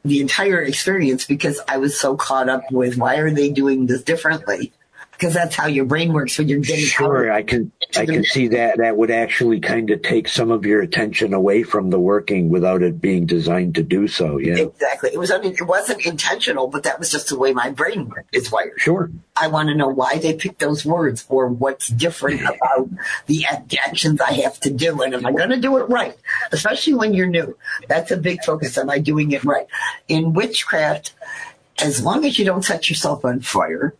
the 0.04 0.20
entire 0.20 0.62
experience 0.62 1.26
because 1.26 1.60
I 1.68 1.76
was 1.76 2.00
so 2.00 2.16
caught 2.16 2.48
up 2.48 2.70
with 2.70 2.96
why 2.96 3.16
are 3.16 3.30
they 3.30 3.50
doing 3.50 3.86
this 3.86 4.02
differently 4.02 4.72
because 5.18 5.34
that's 5.34 5.56
how 5.56 5.66
your 5.66 5.84
brain 5.84 6.12
works 6.12 6.38
when 6.38 6.48
you're 6.48 6.60
getting 6.60 6.84
sure 6.84 7.30
i 7.32 7.42
can 7.42 7.72
i 7.96 8.06
can 8.06 8.24
see 8.24 8.48
that. 8.48 8.78
That 8.78 8.96
would 8.96 9.10
actually 9.10 9.60
kind 9.60 9.90
of 9.90 10.02
take 10.02 10.28
some 10.28 10.50
of 10.50 10.64
your 10.64 10.80
attention 10.80 11.34
away 11.34 11.62
from 11.64 11.90
the 11.90 11.98
working 11.98 12.50
without 12.50 12.82
it 12.82 13.00
being 13.00 13.26
designed 13.26 13.74
to 13.74 13.82
do 13.82 14.06
so 14.06 14.38
yeah. 14.38 14.56
Exactly. 14.56 15.10
It 15.12 15.18
was 15.18 15.30
it 15.30 15.66
wasn't 15.66 16.06
intentional 16.06 16.68
but 16.68 16.84
that 16.84 16.98
was 16.98 17.10
just 17.10 17.28
the 17.28 17.38
way 17.38 17.52
my 17.52 17.70
brain 17.70 18.12
is 18.32 18.52
wired 18.52 18.80
sure. 18.80 19.10
I 19.36 19.48
want 19.48 19.68
to 19.68 19.74
know 19.74 19.88
why 19.88 20.18
they 20.18 20.34
picked 20.34 20.60
those 20.60 20.84
words 20.84 21.24
or 21.28 21.48
what's 21.48 21.88
different 21.88 22.42
about 22.42 22.88
the 23.26 23.46
actions 23.46 24.20
i 24.20 24.32
have 24.32 24.60
to 24.60 24.70
do 24.70 25.02
and 25.02 25.14
am 25.14 25.26
i 25.26 25.32
going 25.32 25.50
to 25.50 25.60
do 25.60 25.78
it 25.78 25.88
right? 25.88 26.16
Especially 26.52 26.94
when 26.94 27.14
you're 27.14 27.26
new. 27.26 27.56
That's 27.88 28.10
a 28.10 28.16
big 28.16 28.44
focus 28.44 28.78
am 28.78 28.90
i 28.90 28.98
doing 28.98 29.32
it 29.32 29.44
right? 29.44 29.66
In 30.06 30.32
witchcraft 30.32 31.14
as 31.80 32.02
long 32.02 32.24
as 32.24 32.38
you 32.38 32.44
don't 32.44 32.64
set 32.64 32.88
yourself 32.88 33.24
on 33.24 33.40
fire 33.40 33.94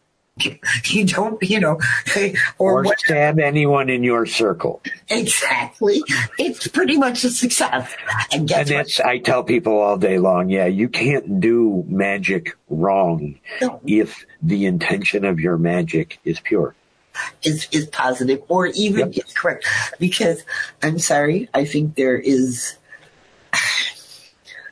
you 0.87 1.05
don't, 1.05 1.42
you 1.42 1.61
know, 1.61 1.79
or, 2.59 2.81
or 2.81 2.83
what, 2.83 2.98
stab 3.01 3.38
anyone 3.38 3.88
in 3.88 4.03
your 4.03 4.27
circle. 4.27 4.83
Exactly. 5.09 6.03
It's 6.38 6.66
pretty 6.68 6.96
much 6.96 7.24
a 7.24 7.31
success. 7.31 7.90
And, 8.33 8.51
and 8.51 8.68
that's? 8.68 9.01
I 9.01 9.18
tell 9.18 9.42
people 9.42 9.79
all 9.79 9.96
day 9.96 10.18
long, 10.18 10.51
yeah, 10.51 10.66
you 10.66 10.88
can't 10.88 11.40
do 11.40 11.85
magic 11.88 12.57
wrong 12.68 13.38
no. 13.61 13.81
if 13.87 14.24
the 14.42 14.66
intention 14.66 15.24
of 15.24 15.40
your 15.40 15.57
magic 15.59 16.18
is 16.24 16.40
pure. 16.40 16.74
Is, 17.42 17.66
is 17.72 17.87
positive 17.87 18.42
or 18.46 18.68
even 18.68 19.12
yep. 19.12 19.27
correct. 19.35 19.66
Because 19.98 20.44
I'm 20.81 21.01
sorry, 21.01 21.48
I 21.53 21.64
think 21.64 21.96
there 21.96 22.16
is 22.16 22.77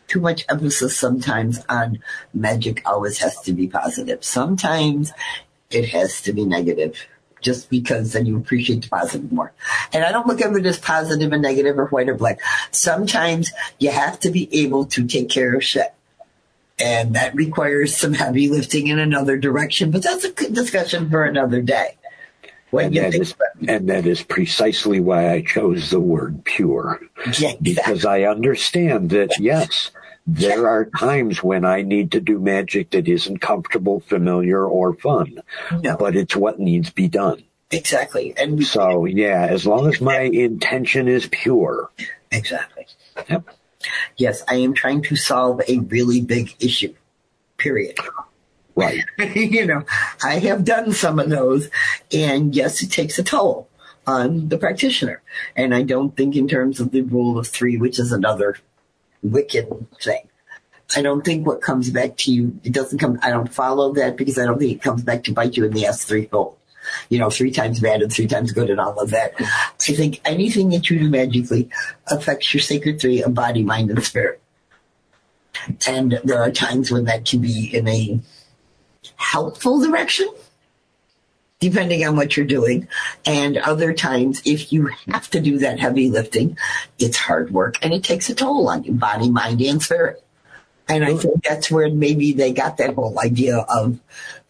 too 0.06 0.20
much 0.20 0.44
emphasis 0.48 0.96
sometimes 0.96 1.64
on 1.68 1.98
magic 2.32 2.82
always 2.86 3.18
has 3.18 3.40
to 3.42 3.52
be 3.52 3.66
positive. 3.66 4.22
Sometimes 4.22 5.12
it 5.70 5.88
has 5.88 6.22
to 6.22 6.32
be 6.32 6.44
negative 6.44 7.06
just 7.40 7.70
because 7.70 8.12
then 8.12 8.26
you 8.26 8.36
appreciate 8.36 8.82
the 8.82 8.88
positive 8.88 9.30
more. 9.30 9.52
And 9.92 10.04
I 10.04 10.12
don't 10.12 10.26
look 10.26 10.40
at 10.40 10.54
it 10.54 10.66
as 10.66 10.78
positive 10.78 11.32
and 11.32 11.42
negative 11.42 11.78
or 11.78 11.86
white 11.86 12.08
or 12.08 12.14
black. 12.14 12.40
Sometimes 12.70 13.52
you 13.78 13.90
have 13.90 14.18
to 14.20 14.30
be 14.30 14.48
able 14.62 14.86
to 14.86 15.06
take 15.06 15.28
care 15.28 15.54
of 15.54 15.62
shit. 15.62 15.92
And 16.78 17.14
that 17.14 17.34
requires 17.34 17.96
some 17.96 18.12
heavy 18.12 18.48
lifting 18.48 18.88
in 18.88 18.98
another 18.98 19.38
direction, 19.38 19.90
but 19.90 20.02
that's 20.02 20.24
a 20.24 20.32
good 20.32 20.54
discussion 20.54 21.08
for 21.08 21.24
another 21.24 21.62
day. 21.62 21.96
When 22.70 22.86
and 22.86 22.94
you 22.94 23.00
that 23.02 23.12
think 23.12 23.22
is 23.22 23.34
and 23.68 23.88
that 23.88 24.06
is 24.06 24.22
precisely 24.22 25.00
why 25.00 25.30
I 25.30 25.42
chose 25.42 25.90
the 25.90 26.00
word 26.00 26.44
pure 26.44 27.00
yeah, 27.38 27.52
because 27.62 28.04
I 28.04 28.22
understand 28.22 29.10
that 29.10 29.30
yes, 29.38 29.92
there 30.26 30.68
are 30.68 30.86
times 30.86 31.42
when 31.42 31.64
I 31.64 31.82
need 31.82 32.12
to 32.12 32.20
do 32.20 32.38
magic 32.38 32.90
that 32.90 33.06
isn't 33.08 33.38
comfortable, 33.38 34.00
familiar, 34.00 34.64
or 34.66 34.94
fun, 34.94 35.40
No. 35.82 35.96
but 35.96 36.16
it's 36.16 36.34
what 36.36 36.58
needs 36.58 36.88
to 36.88 36.94
be 36.94 37.08
done. 37.08 37.42
exactly, 37.70 38.34
and 38.36 38.64
So 38.64 39.04
yeah, 39.04 39.46
as 39.48 39.66
long 39.66 39.88
as 39.88 40.00
my 40.00 40.20
intention 40.20 41.08
is 41.08 41.26
pure, 41.30 41.90
exactly. 42.30 42.86
Yep. 43.28 43.44
Yes, 44.16 44.42
I 44.48 44.56
am 44.56 44.74
trying 44.74 45.02
to 45.02 45.16
solve 45.16 45.60
a 45.68 45.78
really 45.78 46.20
big 46.20 46.54
issue. 46.60 46.94
Period. 47.56 47.96
right? 48.74 49.04
you 49.34 49.64
know, 49.64 49.84
I 50.24 50.38
have 50.40 50.64
done 50.64 50.92
some 50.92 51.18
of 51.18 51.30
those, 51.30 51.70
and 52.12 52.54
yes, 52.54 52.82
it 52.82 52.90
takes 52.90 53.18
a 53.18 53.22
toll 53.22 53.68
on 54.06 54.48
the 54.48 54.58
practitioner. 54.58 55.22
And 55.56 55.74
I 55.74 55.82
don't 55.82 56.16
think 56.16 56.36
in 56.36 56.46
terms 56.48 56.80
of 56.80 56.90
the 56.90 57.02
rule 57.02 57.38
of 57.38 57.46
three, 57.48 57.76
which 57.76 57.98
is 57.98 58.12
another 58.12 58.56
Wiccan 59.30 59.86
thing. 60.02 60.28
I 60.96 61.02
don't 61.02 61.24
think 61.24 61.46
what 61.46 61.60
comes 61.60 61.90
back 61.90 62.16
to 62.18 62.32
you, 62.32 62.58
it 62.62 62.72
doesn't 62.72 62.98
come, 62.98 63.18
I 63.22 63.30
don't 63.30 63.52
follow 63.52 63.92
that 63.94 64.16
because 64.16 64.38
I 64.38 64.44
don't 64.44 64.58
think 64.58 64.72
it 64.72 64.82
comes 64.82 65.02
back 65.02 65.24
to 65.24 65.32
bite 65.32 65.56
you 65.56 65.64
in 65.64 65.72
the 65.72 65.86
ass 65.86 66.04
threefold. 66.04 66.56
You 67.08 67.18
know, 67.18 67.30
three 67.30 67.50
times 67.50 67.80
bad 67.80 68.02
and 68.02 68.12
three 68.12 68.28
times 68.28 68.52
good 68.52 68.70
and 68.70 68.78
all 68.78 69.00
of 69.00 69.10
that. 69.10 69.34
I 69.40 69.92
think 69.92 70.20
anything 70.24 70.68
that 70.70 70.88
you 70.88 71.00
do 71.00 71.10
magically 71.10 71.68
affects 72.06 72.54
your 72.54 72.60
sacred 72.60 73.00
three 73.00 73.22
of 73.22 73.34
body, 73.34 73.64
mind, 73.64 73.90
and 73.90 74.04
spirit. 74.04 74.40
And 75.88 76.20
there 76.22 76.40
are 76.40 76.52
times 76.52 76.92
when 76.92 77.04
that 77.06 77.24
can 77.24 77.40
be 77.40 77.74
in 77.74 77.88
a 77.88 78.20
helpful 79.16 79.80
direction, 79.80 80.28
depending 81.60 82.06
on 82.06 82.16
what 82.16 82.36
you're 82.36 82.46
doing. 82.46 82.88
And 83.24 83.56
other 83.56 83.92
times, 83.92 84.42
if 84.44 84.72
you 84.72 84.90
have 85.08 85.30
to 85.30 85.40
do 85.40 85.58
that 85.58 85.78
heavy 85.78 86.10
lifting, 86.10 86.58
it's 86.98 87.16
hard 87.16 87.50
work 87.50 87.76
and 87.82 87.92
it 87.92 88.04
takes 88.04 88.28
a 88.28 88.34
toll 88.34 88.68
on 88.68 88.84
you, 88.84 88.92
body, 88.92 89.30
mind, 89.30 89.60
and 89.60 89.82
spirit. 89.82 90.22
And 90.88 91.04
I 91.04 91.16
think 91.16 91.42
that's 91.42 91.70
where 91.70 91.90
maybe 91.90 92.32
they 92.32 92.52
got 92.52 92.76
that 92.76 92.94
whole 92.94 93.18
idea 93.18 93.58
of 93.58 93.98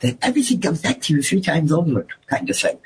that 0.00 0.18
everything 0.20 0.60
comes 0.60 0.82
back 0.82 1.00
to 1.02 1.14
you 1.14 1.22
three 1.22 1.40
times 1.40 1.72
over 1.72 2.06
kind 2.26 2.50
of 2.50 2.56
thing. 2.56 2.78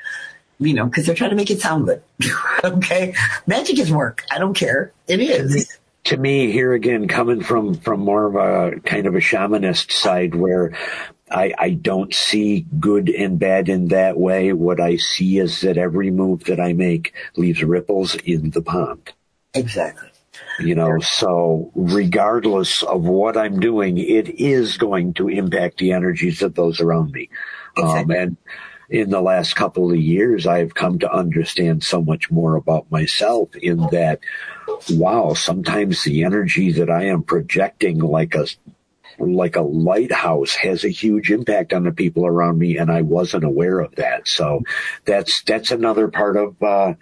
You 0.59 0.75
know, 0.75 0.85
because 0.85 1.07
they're 1.07 1.15
trying 1.15 1.31
to 1.31 1.35
make 1.35 1.49
it 1.49 1.59
sound 1.59 1.85
good. 1.85 2.03
okay. 2.63 3.15
Magic 3.47 3.79
is 3.79 3.91
work. 3.91 4.23
I 4.29 4.37
don't 4.37 4.53
care. 4.53 4.93
It 5.07 5.19
is. 5.19 5.77
to 6.05 6.17
me 6.17 6.51
here 6.51 6.73
again 6.73 7.07
coming 7.07 7.41
from 7.41 7.75
from 7.75 7.99
more 7.99 8.25
of 8.25 8.35
a 8.35 8.79
kind 8.81 9.07
of 9.07 9.15
a 9.15 9.19
shamanist 9.19 9.91
side 9.91 10.35
where 10.35 10.71
I, 11.31 11.53
I 11.57 11.69
don't 11.71 12.13
see 12.13 12.65
good 12.79 13.09
and 13.09 13.39
bad 13.39 13.69
in 13.69 13.87
that 13.89 14.17
way. 14.17 14.53
What 14.53 14.79
I 14.79 14.97
see 14.97 15.39
is 15.39 15.61
that 15.61 15.77
every 15.77 16.11
move 16.11 16.43
that 16.45 16.59
I 16.59 16.73
make 16.73 17.13
leaves 17.35 17.63
ripples 17.63 18.15
in 18.15 18.51
the 18.51 18.61
pond. 18.61 19.13
Exactly. 19.53 20.09
You 20.59 20.75
know, 20.75 20.99
so 20.99 21.71
regardless 21.75 22.83
of 22.83 23.03
what 23.03 23.37
I'm 23.37 23.59
doing, 23.59 23.97
it 23.97 24.29
is 24.39 24.77
going 24.77 25.13
to 25.15 25.29
impact 25.29 25.77
the 25.77 25.93
energies 25.93 26.41
of 26.41 26.55
those 26.55 26.79
around 26.79 27.11
me. 27.11 27.29
Um, 27.81 28.11
and 28.11 28.37
in 28.89 29.09
the 29.09 29.21
last 29.21 29.55
couple 29.55 29.89
of 29.91 29.97
years, 29.97 30.45
I've 30.45 30.73
come 30.73 30.99
to 30.99 31.11
understand 31.11 31.83
so 31.83 32.01
much 32.01 32.29
more 32.29 32.55
about 32.55 32.91
myself 32.91 33.55
in 33.55 33.77
that, 33.91 34.19
wow, 34.91 35.33
sometimes 35.33 36.03
the 36.03 36.23
energy 36.25 36.73
that 36.73 36.89
I 36.89 37.05
am 37.05 37.23
projecting 37.23 37.99
like 37.99 38.35
a 38.35 38.47
like 39.19 39.55
a 39.55 39.61
lighthouse 39.61 40.55
has 40.55 40.83
a 40.83 40.89
huge 40.89 41.31
impact 41.31 41.73
on 41.73 41.83
the 41.83 41.91
people 41.91 42.25
around 42.25 42.57
me 42.57 42.77
and 42.77 42.91
I 42.91 43.01
wasn't 43.01 43.43
aware 43.43 43.79
of 43.79 43.95
that. 43.95 44.27
So 44.27 44.61
that's 45.05 45.41
that's 45.43 45.71
another 45.71 46.07
part 46.07 46.37
of 46.37 46.61
uh 46.61 46.93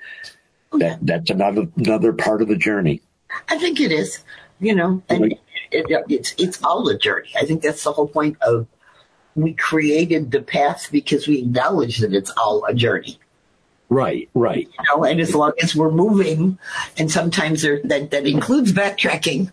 that 0.74 1.00
that's 1.02 1.30
another 1.30 1.68
another 1.76 2.14
part 2.14 2.42
of 2.42 2.48
the 2.48 2.56
journey. 2.56 3.02
I 3.48 3.58
think 3.58 3.80
it 3.80 3.92
is, 3.92 4.24
you 4.60 4.76
know, 4.76 5.02
and 5.10 5.34
it, 5.34 5.40
it, 5.72 6.06
it's 6.10 6.36
it's 6.38 6.64
all 6.64 6.88
a 6.90 6.98
journey. 6.98 7.30
I 7.40 7.46
think 7.46 7.62
that's 7.62 7.84
the 7.84 7.92
whole 7.92 8.08
point 8.08 8.38
of 8.42 8.68
we 9.36 9.54
created 9.54 10.32
the 10.32 10.42
path 10.42 10.90
because 10.92 11.28
we 11.28 11.40
acknowledge 11.40 12.00
that 12.00 12.14
it's 12.14 12.32
all 12.32 12.66
a 12.66 12.74
journey. 12.74 13.20
Right, 13.90 14.30
right. 14.36 14.68
You 14.68 14.86
know, 14.88 15.04
and 15.04 15.20
as 15.20 15.34
long 15.34 15.54
as 15.62 15.76
we're 15.76 15.92
moving, 15.92 16.60
and 16.98 17.10
sometimes 17.10 17.64
there, 17.64 17.82
that 17.86 18.12
that 18.12 18.28
includes 18.28 18.72
backtracking. 18.72 19.52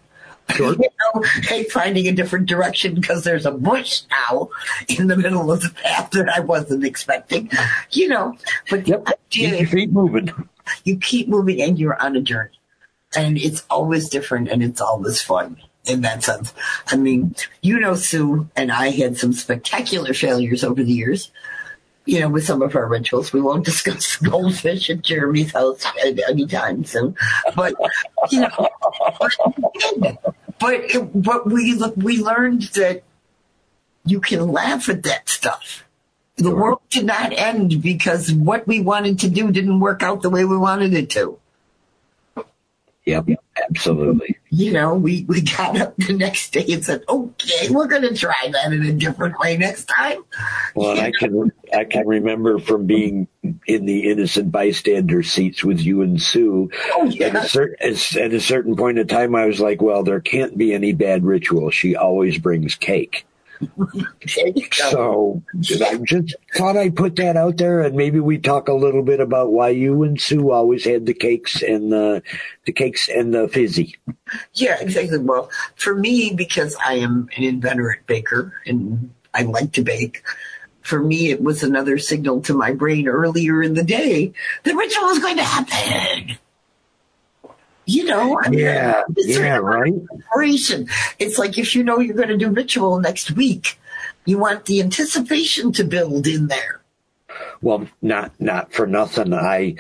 Sure. 0.51 0.73
You 0.73 0.89
know, 1.15 1.23
hey, 1.43 1.65
finding 1.65 2.07
a 2.09 2.13
different 2.13 2.47
direction 2.47 2.95
because 2.95 3.25
there's 3.25 3.47
a 3.47 3.51
bush 3.53 4.03
now 4.11 4.49
in 4.89 5.09
the 5.09 5.17
middle 5.17 5.51
of 5.51 5.61
the 5.61 5.71
path 5.71 6.11
that 6.13 6.29
I 6.29 6.41
wasn't 6.41 6.85
expecting. 6.85 7.51
You 7.91 8.09
know, 8.09 8.37
but 8.71 8.87
Yep. 8.87 9.05
the 9.07 9.17
idea 9.47 9.67
Keep 9.67 9.91
moving. 9.91 10.33
you 10.85 10.97
keep 10.99 11.29
moving 11.29 11.61
and 11.61 11.79
you're 11.79 12.01
on 12.01 12.17
a 12.17 12.21
journey. 12.21 12.51
And 13.17 13.39
it's 13.39 13.65
always 13.71 14.09
different 14.09 14.49
and 14.49 14.63
it's 14.63 14.81
always 14.81 15.21
fun 15.23 15.57
in 15.85 16.01
that 16.03 16.23
sense. 16.25 16.53
I 16.89 16.97
mean, 16.97 17.35
you 17.63 17.79
know, 17.79 17.95
Sue 17.95 18.49
and 18.57 18.71
I 18.73 18.91
had 18.91 19.17
some 19.17 19.33
spectacular 19.33 20.13
failures 20.15 20.65
over 20.65 20.83
the 20.83 20.93
years, 20.93 21.31
you 22.07 22.21
know, 22.21 22.29
with 22.29 22.47
some 22.47 22.63
of 22.63 22.75
our 22.75 22.87
rituals. 22.87 23.33
We 23.33 23.41
won't 23.41 23.65
discuss 23.73 24.17
goldfish 24.17 24.89
at 24.89 25.03
Jeremy's 25.03 25.53
house 25.53 25.85
at 26.05 26.19
any 26.29 26.47
time 26.47 26.85
soon. 26.85 27.17
But, 27.55 27.75
you 28.31 28.41
know, 28.41 28.71
but, 30.59 30.75
it, 30.75 31.23
but 31.23 31.47
we, 31.47 31.79
we 31.97 32.23
learned 32.23 32.63
that 32.75 33.03
you 34.05 34.21
can 34.21 34.51
laugh 34.51 34.89
at 34.89 35.03
that 35.03 35.29
stuff. 35.29 35.85
The 36.37 36.55
world 36.55 36.81
did 36.91 37.07
not 37.07 37.33
end 37.33 37.83
because 37.83 38.33
what 38.33 38.67
we 38.67 38.81
wanted 38.81 39.19
to 39.21 39.31
do 39.31 39.51
didn't 39.51 39.81
work 39.81 40.03
out 40.03 40.23
the 40.23 40.31
way 40.31 40.45
we 40.45 40.57
wanted 40.57 40.95
it 40.95 41.11
to. 41.11 41.39
Yep, 43.07 43.29
absolutely. 43.71 44.37
You 44.51 44.73
know, 44.73 44.97
we, 44.97 45.25
we 45.29 45.41
got 45.41 45.81
up 45.81 45.97
the 45.97 46.13
next 46.13 46.53
day 46.53 46.67
and 46.71 46.85
said, 46.85 47.05
okay, 47.09 47.71
we're 47.71 47.87
going 47.87 48.03
to 48.03 48.17
try 48.17 48.51
that 48.53 48.73
in 48.73 48.85
a 48.85 48.93
different 48.93 49.39
way 49.39 49.57
next 49.57 49.85
time. 49.85 50.25
Well, 50.75 50.91
and 50.91 51.01
I 51.01 51.13
can 51.13 51.53
I 51.73 51.85
can 51.85 52.05
remember 52.07 52.59
from 52.59 52.87
being 52.87 53.29
in 53.69 53.87
the 53.87 54.11
innocent 54.11 54.51
bystander 54.51 55.23
seats 55.23 55.63
with 55.63 55.81
you 55.81 56.03
and 56.03 56.21
Sue. 56.21 56.69
Oh, 56.95 57.13
At 57.21 57.37
a, 57.37 57.49
cer- 57.49 57.77
at 57.81 58.33
a 58.33 58.41
certain 58.41 58.75
point 58.75 58.99
in 58.99 59.07
time, 59.07 59.37
I 59.37 59.47
was 59.47 59.61
like, 59.61 59.81
"Well, 59.81 60.03
there 60.03 60.21
can't 60.21 60.59
be 60.59 60.75
any 60.75 60.93
bad 60.93 61.25
ritual. 61.25 61.71
She 61.71 61.95
always 61.95 62.39
brings 62.39 62.75
cake." 62.75 63.25
So 64.73 65.43
I 65.83 65.99
just 66.05 66.35
thought 66.55 66.77
I'd 66.77 66.97
put 66.97 67.17
that 67.17 67.37
out 67.37 67.57
there, 67.57 67.81
and 67.83 67.97
maybe 67.97 68.21
we 68.21 68.39
talk 68.39 68.69
a 68.69 68.73
little 68.73 69.03
bit 69.03 69.21
about 69.21 69.53
why 69.53 69.71
you 69.71 70.03
and 70.03 70.21
Sue 70.21 70.51
always 70.51 70.85
had 70.85 71.07
the 71.07 71.15
cakes 71.15 71.63
and 71.63 71.93
the 71.93 72.23
the 72.65 72.73
cakes 72.73 73.09
and 73.09 73.35
the 73.35 73.49
fizzy. 73.49 73.97
Yeah, 74.55 74.79
exactly. 74.81 75.19
Well, 75.19 75.51
for 75.77 75.95
me, 75.95 76.33
because 76.35 76.77
I 76.85 76.95
am 76.95 77.29
an 77.37 77.45
inveterate 77.45 78.07
baker 78.07 78.53
and 78.67 79.11
I 79.35 79.43
like 79.43 79.73
to 79.73 79.83
bake, 79.83 80.23
for 80.83 81.01
me, 81.03 81.31
it 81.31 81.43
was 81.43 81.63
another 81.63 81.99
signal 81.99 82.41
to 82.43 82.55
my 82.55 82.73
brain 82.73 83.09
earlier 83.09 83.63
in 83.63 83.75
the 83.75 83.85
day 83.85 84.33
the 84.63 84.75
ritual 84.75 85.05
was 85.07 85.19
going 85.19 85.37
to 85.37 85.45
happen. 85.45 86.39
You 87.87 88.05
know, 88.05 88.39
I 88.43 88.49
mean, 88.51 88.59
Yeah, 88.61 89.03
it's 89.17 89.39
yeah, 89.39 89.57
right. 89.59 89.95
preparation. 90.07 90.89
It's 91.21 91.39
like 91.39 91.57
if 91.57 91.75
you 91.77 91.85
know 91.85 92.01
you're 92.01 92.17
going 92.17 92.29
to 92.29 92.37
do 92.37 92.51
ritual 92.51 92.99
next 92.99 93.31
week, 93.33 93.79
you 94.25 94.39
want 94.39 94.65
the 94.67 94.81
anticipation 94.81 95.73
to 95.73 95.85
build 95.85 96.27
in 96.27 96.49
there. 96.49 96.81
Well, 97.63 97.87
not 98.03 98.33
not 98.41 98.73
for 98.73 98.87
nothing. 98.87 99.33
I 99.33 99.77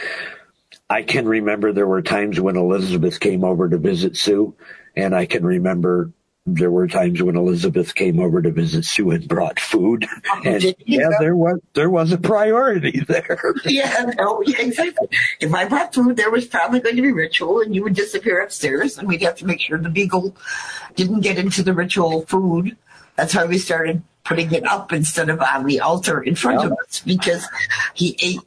I 0.88 1.02
can 1.02 1.26
remember 1.26 1.72
there 1.72 1.86
were 1.86 2.02
times 2.02 2.40
when 2.40 2.56
Elizabeth 2.56 3.18
came 3.18 3.42
over 3.42 3.68
to 3.68 3.76
visit 3.76 4.16
Sue, 4.16 4.54
and 4.94 5.14
I 5.14 5.26
can 5.26 5.44
remember 5.44 6.12
there 6.46 6.70
were 6.70 6.86
times 6.86 7.20
when 7.20 7.36
Elizabeth 7.36 7.94
came 7.94 8.20
over 8.20 8.40
to 8.40 8.50
visit 8.52 8.84
Sue 8.84 9.10
and 9.10 9.26
brought 9.26 9.58
food. 9.58 10.06
Oh, 10.30 10.42
and 10.44 10.62
Did 10.62 10.76
yeah, 10.86 11.08
there 11.18 11.34
was 11.34 11.58
there 11.74 11.90
was 11.90 12.12
a 12.12 12.18
priority 12.18 13.00
there. 13.00 13.54
Yeah, 13.64 14.12
no, 14.16 14.42
yeah, 14.46 14.60
exactly. 14.60 15.08
If 15.40 15.52
I 15.52 15.64
brought 15.66 15.92
food, 15.92 16.16
there 16.16 16.30
was 16.30 16.46
probably 16.46 16.80
going 16.80 16.96
to 16.96 17.02
be 17.02 17.12
ritual, 17.12 17.60
and 17.60 17.74
you 17.74 17.82
would 17.82 17.94
disappear 17.94 18.40
upstairs, 18.42 18.96
and 18.96 19.08
we'd 19.08 19.22
have 19.22 19.36
to 19.36 19.46
make 19.46 19.60
sure 19.60 19.76
the 19.76 19.88
beagle 19.88 20.36
didn't 20.94 21.20
get 21.20 21.38
into 21.38 21.62
the 21.62 21.74
ritual 21.74 22.24
food. 22.26 22.76
That's 23.16 23.34
why 23.34 23.44
we 23.46 23.58
started 23.58 24.02
putting 24.24 24.52
it 24.52 24.64
up 24.64 24.92
instead 24.92 25.30
of 25.30 25.40
on 25.40 25.66
the 25.66 25.80
altar 25.80 26.20
in 26.20 26.36
front 26.36 26.64
of 26.64 26.72
us 26.72 27.00
because 27.00 27.46
he 27.94 28.16
ate 28.22 28.40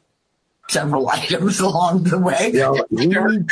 several 0.70 1.08
items 1.10 1.60
along 1.60 2.04
the 2.04 2.18
way. 2.18 2.50
Yeah, 2.54 2.72
he- 2.98 3.44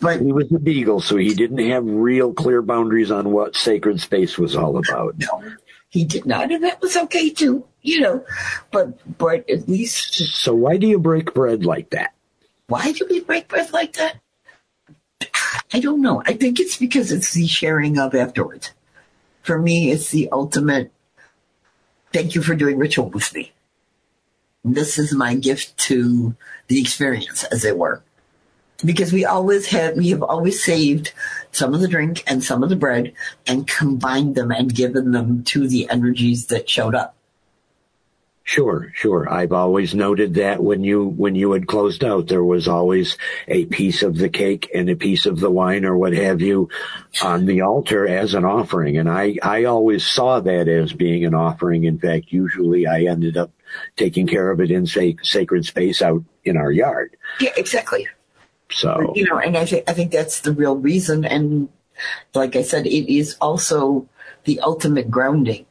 but 0.00 0.20
He 0.20 0.32
was 0.32 0.50
a 0.52 0.58
beagle, 0.58 1.00
so 1.00 1.16
he 1.16 1.34
didn't 1.34 1.68
have 1.70 1.84
real 1.86 2.32
clear 2.32 2.62
boundaries 2.62 3.10
on 3.10 3.30
what 3.30 3.56
sacred 3.56 4.00
space 4.00 4.38
was 4.38 4.56
all 4.56 4.76
about. 4.78 5.14
no, 5.18 5.42
he 5.90 6.04
did 6.04 6.24
not, 6.26 6.50
and 6.50 6.64
that 6.64 6.80
was 6.80 6.96
okay 6.96 7.28
too, 7.30 7.64
you 7.82 8.00
know. 8.00 8.24
But 8.70 9.18
but 9.18 9.48
at 9.50 9.68
least 9.68 10.14
So 10.14 10.54
why 10.54 10.76
do 10.78 10.86
you 10.86 10.98
break 10.98 11.34
bread 11.34 11.64
like 11.64 11.90
that? 11.90 12.12
Why 12.68 12.92
do 12.92 13.06
we 13.10 13.20
break 13.20 13.48
bread 13.48 13.72
like 13.72 13.92
that? 13.94 14.16
I 15.74 15.80
don't 15.80 16.02
know. 16.02 16.22
I 16.26 16.32
think 16.34 16.58
it's 16.60 16.76
because 16.76 17.12
it's 17.12 17.32
the 17.34 17.46
sharing 17.46 17.98
of 17.98 18.14
afterwards. 18.14 18.72
For 19.42 19.58
me, 19.58 19.90
it's 19.90 20.10
the 20.10 20.28
ultimate 20.30 20.90
thank 22.12 22.34
you 22.34 22.42
for 22.42 22.54
doing 22.54 22.78
ritual 22.78 23.08
with 23.08 23.34
me. 23.34 23.52
This 24.64 24.98
is 24.98 25.14
my 25.14 25.34
gift 25.34 25.76
to 25.76 26.34
the 26.68 26.80
experience, 26.80 27.44
as 27.44 27.64
it 27.64 27.76
were. 27.76 28.02
Because 28.84 29.12
we 29.12 29.24
always 29.24 29.66
have, 29.66 29.96
we 29.96 30.10
have 30.10 30.22
always 30.22 30.62
saved 30.62 31.12
some 31.52 31.74
of 31.74 31.80
the 31.80 31.88
drink 31.88 32.22
and 32.26 32.42
some 32.42 32.62
of 32.62 32.68
the 32.68 32.76
bread 32.76 33.12
and 33.46 33.66
combined 33.68 34.34
them 34.34 34.50
and 34.50 34.74
given 34.74 35.12
them 35.12 35.44
to 35.44 35.68
the 35.68 35.88
energies 35.88 36.46
that 36.46 36.68
showed 36.68 36.94
up. 36.94 37.14
Sure, 38.44 38.90
sure. 38.94 39.32
I've 39.32 39.52
always 39.52 39.94
noted 39.94 40.34
that 40.34 40.62
when 40.62 40.82
you 40.82 41.04
when 41.06 41.36
you 41.36 41.52
had 41.52 41.68
closed 41.68 42.02
out, 42.02 42.26
there 42.26 42.42
was 42.42 42.66
always 42.66 43.16
a 43.46 43.66
piece 43.66 44.02
of 44.02 44.16
the 44.16 44.28
cake 44.28 44.68
and 44.74 44.90
a 44.90 44.96
piece 44.96 45.26
of 45.26 45.38
the 45.38 45.50
wine 45.50 45.84
or 45.84 45.96
what 45.96 46.12
have 46.12 46.40
you 46.40 46.68
on 47.22 47.46
the 47.46 47.60
altar 47.60 48.06
as 48.06 48.34
an 48.34 48.44
offering, 48.44 48.98
and 48.98 49.08
I 49.08 49.36
I 49.42 49.64
always 49.64 50.04
saw 50.04 50.40
that 50.40 50.66
as 50.66 50.92
being 50.92 51.24
an 51.24 51.34
offering. 51.34 51.84
In 51.84 52.00
fact, 52.00 52.32
usually 52.32 52.86
I 52.86 53.02
ended 53.02 53.36
up 53.36 53.52
taking 53.96 54.26
care 54.26 54.50
of 54.50 54.60
it 54.60 54.72
in 54.72 54.86
say, 54.86 55.16
sacred 55.22 55.64
space 55.64 56.02
out 56.02 56.24
in 56.44 56.56
our 56.56 56.72
yard. 56.72 57.16
Yeah, 57.38 57.52
exactly. 57.56 58.08
So 58.72 59.12
you 59.14 59.24
know, 59.24 59.38
and 59.38 59.56
I 59.56 59.66
think 59.66 59.88
I 59.88 59.92
think 59.92 60.10
that's 60.10 60.40
the 60.40 60.52
real 60.52 60.76
reason. 60.76 61.24
And 61.24 61.68
like 62.34 62.56
I 62.56 62.62
said, 62.62 62.86
it 62.86 63.12
is 63.12 63.36
also 63.40 64.08
the 64.44 64.60
ultimate 64.60 65.10
grounding 65.10 65.66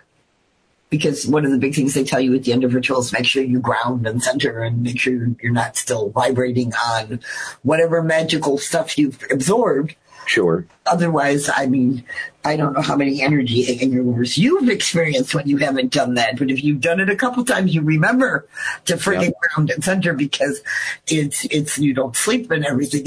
because 0.92 1.26
one 1.26 1.46
of 1.46 1.52
the 1.52 1.58
big 1.58 1.74
things 1.74 1.96
they 1.96 2.04
tell 2.04 2.20
you 2.20 2.36
at 2.36 2.44
the 2.44 2.52
end 2.52 2.64
of 2.64 2.76
rituals, 2.76 3.14
make 3.14 3.26
sure 3.26 3.42
you 3.42 3.60
ground 3.60 4.06
and 4.06 4.22
center 4.22 4.60
and 4.60 4.84
make 4.84 5.00
sure 5.00 5.14
you're 5.42 5.52
not 5.52 5.78
still 5.78 6.10
vibrating 6.10 6.74
on 6.74 7.22
whatever 7.64 8.04
magical 8.04 8.60
stuff 8.60 8.98
you've 8.98 9.24
absorbed. 9.32 9.96
Sure. 10.28 10.68
Otherwise, 10.86 11.50
I 11.54 11.66
mean, 11.66 12.04
I 12.44 12.58
don't 12.58 12.74
know 12.74 12.82
how 12.82 12.96
many 12.96 13.22
energy 13.22 13.66
hangovers 13.66 14.38
you've 14.38 14.70
experienced 14.70 15.34
when 15.34 15.48
you 15.48 15.58
haven't 15.58 15.94
done 15.94 16.16
that, 16.16 16.38
but 16.38 16.52
if 16.52 16.64
you've 16.64 16.82
done 16.82 17.00
it 17.00 17.10
a 17.10 17.16
couple 17.16 17.44
times, 17.46 17.74
you 17.74 17.82
remember 17.82 18.48
to 18.86 18.96
freaking 18.96 19.24
yep. 19.24 19.34
ground 19.40 19.72
and 19.72 19.84
center 19.84 20.14
because 20.14 20.62
it's, 21.08 21.46
it's, 21.46 21.80
you 21.80 21.94
don't 21.94 22.16
sleep 22.16 22.52
and 22.52 22.66
everything. 22.66 23.04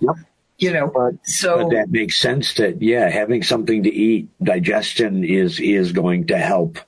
Yep 0.00 0.16
you 0.64 0.72
know 0.72 0.86
but, 0.86 1.14
so 1.26 1.64
but 1.64 1.70
that 1.70 1.90
makes 1.90 2.18
sense 2.18 2.54
that 2.54 2.80
yeah 2.80 3.08
having 3.08 3.42
something 3.42 3.82
to 3.82 3.92
eat 3.92 4.28
digestion 4.42 5.22
is 5.22 5.60
is 5.60 5.92
going 5.92 6.26
to 6.26 6.38
help 6.38 6.78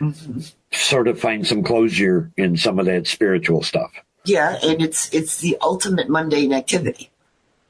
mm-hmm. 0.00 0.40
sort 0.72 1.08
of 1.08 1.20
find 1.20 1.46
some 1.46 1.62
closure 1.62 2.32
in 2.36 2.56
some 2.56 2.78
of 2.78 2.86
that 2.86 3.06
spiritual 3.06 3.62
stuff. 3.62 3.92
Yeah 4.24 4.58
and 4.62 4.82
it's 4.82 5.12
it's 5.14 5.40
the 5.40 5.56
ultimate 5.60 6.08
mundane 6.08 6.52
activity. 6.52 7.10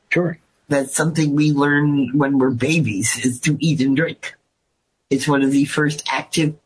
Sure. 0.09 0.39
That's 0.69 0.95
something 0.95 1.35
we 1.35 1.53
learn 1.53 2.17
when 2.17 2.39
we're 2.39 2.51
babies 2.51 3.25
is 3.25 3.41
to 3.41 3.57
eat 3.61 3.81
and 3.81 3.97
drink. 3.97 4.35
It's 5.11 5.29
one 5.29 5.43
of 5.43 5.51
the 5.51 5.67
first 5.67 6.03
active 6.11 6.57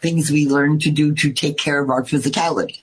things 0.00 0.30
we 0.30 0.48
learn 0.48 0.80
to 0.80 0.90
do 0.90 1.14
to 1.14 1.32
take 1.32 1.58
care 1.58 1.80
of 1.80 1.90
our 1.90 2.02
physicality. 2.02 2.82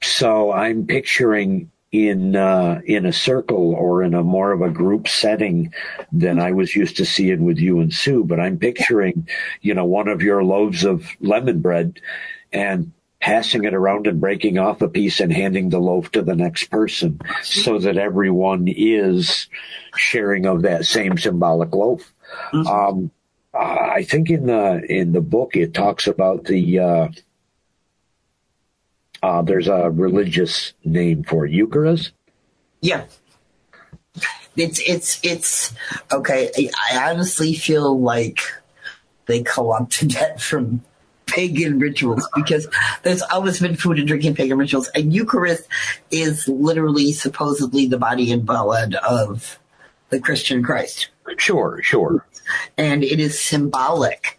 So 0.00 0.52
i'm 0.52 0.86
picturing 0.86 1.70
in 1.90 2.36
uh, 2.36 2.80
in 2.84 3.06
a 3.06 3.12
circle 3.12 3.74
or 3.74 4.02
in 4.02 4.14
a 4.14 4.22
more 4.22 4.52
of 4.52 4.60
a 4.60 4.70
group 4.70 5.08
setting 5.08 5.72
than 6.12 6.38
I 6.38 6.52
was 6.52 6.76
used 6.76 6.96
to 6.98 7.06
seeing 7.06 7.44
with 7.44 7.58
you 7.58 7.80
and 7.80 7.92
Sue. 7.92 8.24
But 8.24 8.40
I'm 8.40 8.58
picturing, 8.58 9.26
you 9.62 9.74
know, 9.74 9.84
one 9.84 10.08
of 10.08 10.22
your 10.22 10.44
loaves 10.44 10.84
of 10.84 11.08
lemon 11.20 11.60
bread 11.60 12.00
and 12.52 12.92
passing 13.20 13.64
it 13.64 13.74
around 13.74 14.06
and 14.06 14.20
breaking 14.20 14.58
off 14.58 14.80
a 14.82 14.88
piece 14.88 15.18
and 15.20 15.32
handing 15.32 15.70
the 15.70 15.80
loaf 15.80 16.10
to 16.12 16.22
the 16.22 16.36
next 16.36 16.70
person 16.70 17.20
so 17.42 17.78
that 17.78 17.96
everyone 17.96 18.68
is 18.68 19.48
sharing 19.96 20.46
of 20.46 20.62
that 20.62 20.84
same 20.84 21.18
symbolic 21.18 21.74
loaf. 21.74 22.12
Mm-hmm. 22.52 22.66
Um, 22.66 23.10
I 23.54 24.04
think 24.04 24.30
in 24.30 24.46
the 24.46 24.84
in 24.88 25.12
the 25.12 25.20
book 25.20 25.56
it 25.56 25.74
talks 25.74 26.06
about 26.06 26.44
the 26.44 26.78
uh, 26.78 27.08
uh, 29.22 29.42
there's 29.42 29.68
a 29.68 29.90
religious 29.90 30.72
name 30.84 31.24
for 31.24 31.46
it. 31.46 31.52
Eucharist? 31.52 32.12
Yeah. 32.80 33.04
It's, 34.56 34.80
it's, 34.80 35.20
it's, 35.22 35.74
okay. 36.12 36.50
I 36.92 37.10
honestly 37.10 37.54
feel 37.54 37.98
like 37.98 38.40
they 39.26 39.42
co-opted 39.42 40.10
that 40.12 40.40
from 40.40 40.82
pagan 41.26 41.78
rituals 41.78 42.26
because 42.34 42.66
there's 43.02 43.22
always 43.22 43.60
been 43.60 43.76
food 43.76 43.98
and 43.98 44.08
drinking 44.08 44.34
pagan 44.34 44.56
rituals 44.56 44.88
and 44.94 45.12
Eucharist 45.12 45.68
is 46.10 46.48
literally 46.48 47.12
supposedly 47.12 47.86
the 47.86 47.98
body 47.98 48.32
and 48.32 48.46
blood 48.46 48.94
of 48.94 49.58
the 50.08 50.18
Christian 50.18 50.62
Christ. 50.62 51.08
Sure, 51.36 51.80
sure. 51.82 52.26
And 52.78 53.04
it 53.04 53.20
is 53.20 53.38
symbolic 53.38 54.37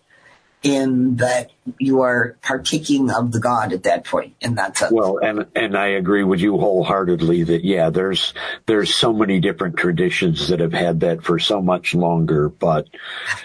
in 0.61 1.15
that 1.17 1.51
you 1.77 2.01
are 2.01 2.35
partaking 2.41 3.09
of 3.11 3.31
the 3.31 3.39
God 3.39 3.71
at 3.71 3.83
that 3.83 4.03
point, 4.03 4.35
and 4.41 4.57
that's 4.57 4.81
it. 4.81 4.91
Well, 4.91 5.17
and 5.17 5.45
and 5.55 5.77
I 5.77 5.87
agree 5.87 6.23
with 6.23 6.41
you 6.41 6.57
wholeheartedly 6.57 7.43
that 7.43 7.63
yeah, 7.63 7.89
there's 7.89 8.33
there's 8.65 8.93
so 8.93 9.13
many 9.13 9.39
different 9.39 9.77
traditions 9.77 10.49
that 10.49 10.59
have 10.59 10.73
had 10.73 10.99
that 11.01 11.23
for 11.23 11.39
so 11.39 11.61
much 11.61 11.95
longer, 11.95 12.49
but 12.49 12.87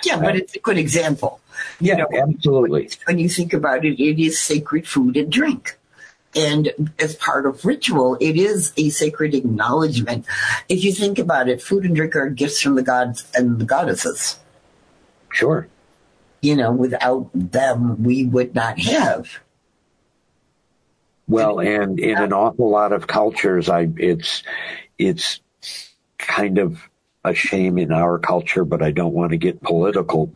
yeah, 0.05 0.19
but 0.19 0.35
uh, 0.35 0.39
it's 0.39 0.57
a 0.57 0.59
good 0.59 0.79
example. 0.79 1.41
Yeah, 1.81 1.99
you 1.99 2.19
know, 2.19 2.23
absolutely. 2.29 2.91
When 3.05 3.19
you 3.19 3.29
think 3.29 3.53
about 3.53 3.85
it, 3.85 4.03
it 4.03 4.21
is 4.21 4.41
sacred 4.41 4.89
food 4.89 5.17
and 5.17 5.31
drink. 5.31 5.79
And 6.37 6.93
as 6.99 7.15
part 7.15 7.47
of 7.47 7.65
ritual, 7.65 8.17
it 8.21 8.37
is 8.37 8.73
a 8.77 8.91
sacred 8.91 9.37
acknowledgement. 9.37 10.27
If 10.69 10.83
you 10.83 10.93
think 10.93 11.21
about 11.21 11.49
it, 11.49 11.63
food 11.63 11.85
and 11.85 11.95
drink 11.95 12.17
are 12.17 12.29
gifts 12.29 12.61
from 12.61 12.75
the 12.75 12.83
gods 12.83 13.25
and 13.37 13.61
the 13.61 13.65
goddesses. 13.65 14.41
Sure 15.31 15.69
you 16.45 16.57
know, 16.57 16.73
without 16.73 17.31
them, 17.33 18.03
we 18.03 18.25
would 18.25 18.55
not 18.55 18.79
have. 18.79 19.39
Well, 21.27 21.59
and 21.59 21.99
in 21.99 22.19
an 22.19 22.35
awful 22.35 22.69
lot 22.69 22.93
of 22.93 23.07
cultures, 23.07 23.71
I 23.71 23.89
it's 23.97 24.43
it's 24.99 25.41
kind 26.19 26.59
of 26.59 26.79
a 27.25 27.33
shame 27.33 27.79
in 27.79 27.91
our 27.91 28.19
culture, 28.19 28.67
but 28.67 28.83
I 28.83 28.91
don't 28.91 29.15
want 29.15 29.31
to 29.31 29.39
get 29.39 29.63
political. 29.63 30.31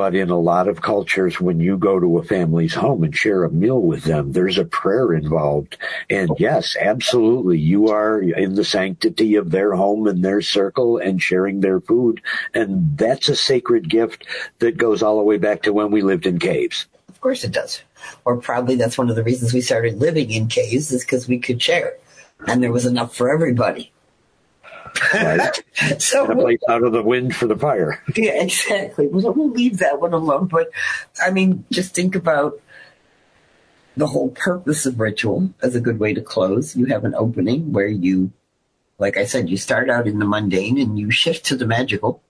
But 0.00 0.14
in 0.14 0.30
a 0.30 0.40
lot 0.40 0.66
of 0.66 0.80
cultures, 0.80 1.42
when 1.42 1.60
you 1.60 1.76
go 1.76 2.00
to 2.00 2.16
a 2.16 2.24
family's 2.24 2.72
home 2.72 3.04
and 3.04 3.14
share 3.14 3.44
a 3.44 3.50
meal 3.50 3.82
with 3.82 4.04
them, 4.04 4.32
there's 4.32 4.56
a 4.56 4.64
prayer 4.64 5.12
involved. 5.12 5.76
And 6.08 6.30
yes, 6.38 6.74
absolutely, 6.80 7.58
you 7.58 7.88
are 7.88 8.18
in 8.22 8.54
the 8.54 8.64
sanctity 8.64 9.34
of 9.34 9.50
their 9.50 9.74
home 9.74 10.06
and 10.06 10.24
their 10.24 10.40
circle 10.40 10.96
and 10.96 11.20
sharing 11.20 11.60
their 11.60 11.82
food. 11.82 12.22
And 12.54 12.96
that's 12.96 13.28
a 13.28 13.36
sacred 13.36 13.90
gift 13.90 14.24
that 14.60 14.78
goes 14.78 15.02
all 15.02 15.18
the 15.18 15.22
way 15.22 15.36
back 15.36 15.64
to 15.64 15.72
when 15.74 15.90
we 15.90 16.00
lived 16.00 16.24
in 16.24 16.38
caves. 16.38 16.86
Of 17.10 17.20
course 17.20 17.44
it 17.44 17.52
does. 17.52 17.82
Or 18.24 18.38
probably 18.38 18.76
that's 18.76 18.96
one 18.96 19.10
of 19.10 19.16
the 19.16 19.22
reasons 19.22 19.52
we 19.52 19.60
started 19.60 19.98
living 19.98 20.30
in 20.30 20.48
caves 20.48 20.90
is 20.92 21.04
because 21.04 21.28
we 21.28 21.38
could 21.38 21.60
share 21.60 21.98
and 22.46 22.62
there 22.62 22.72
was 22.72 22.86
enough 22.86 23.14
for 23.14 23.30
everybody. 23.30 23.92
Right? 25.14 25.62
so 25.98 26.26
a 26.26 26.34
place 26.34 26.60
out 26.68 26.82
of 26.82 26.92
the 26.92 27.02
wind 27.02 27.34
for 27.34 27.46
the 27.46 27.56
fire. 27.56 28.02
Yeah, 28.16 28.42
exactly. 28.42 29.06
We'll, 29.06 29.32
we'll 29.32 29.50
leave 29.50 29.78
that 29.78 30.00
one 30.00 30.12
alone. 30.12 30.46
But 30.46 30.70
I 31.24 31.30
mean, 31.30 31.64
just 31.70 31.94
think 31.94 32.14
about 32.14 32.60
the 33.96 34.08
whole 34.08 34.30
purpose 34.30 34.86
of 34.86 35.00
ritual 35.00 35.50
as 35.62 35.74
a 35.74 35.80
good 35.80 35.98
way 35.98 36.14
to 36.14 36.20
close. 36.20 36.76
You 36.76 36.86
have 36.86 37.04
an 37.04 37.14
opening 37.14 37.72
where 37.72 37.88
you, 37.88 38.32
like 38.98 39.16
I 39.16 39.24
said, 39.24 39.50
you 39.50 39.56
start 39.56 39.90
out 39.90 40.06
in 40.06 40.18
the 40.18 40.24
mundane 40.24 40.78
and 40.78 40.98
you 40.98 41.10
shift 41.10 41.46
to 41.46 41.56
the 41.56 41.66
magical. 41.66 42.22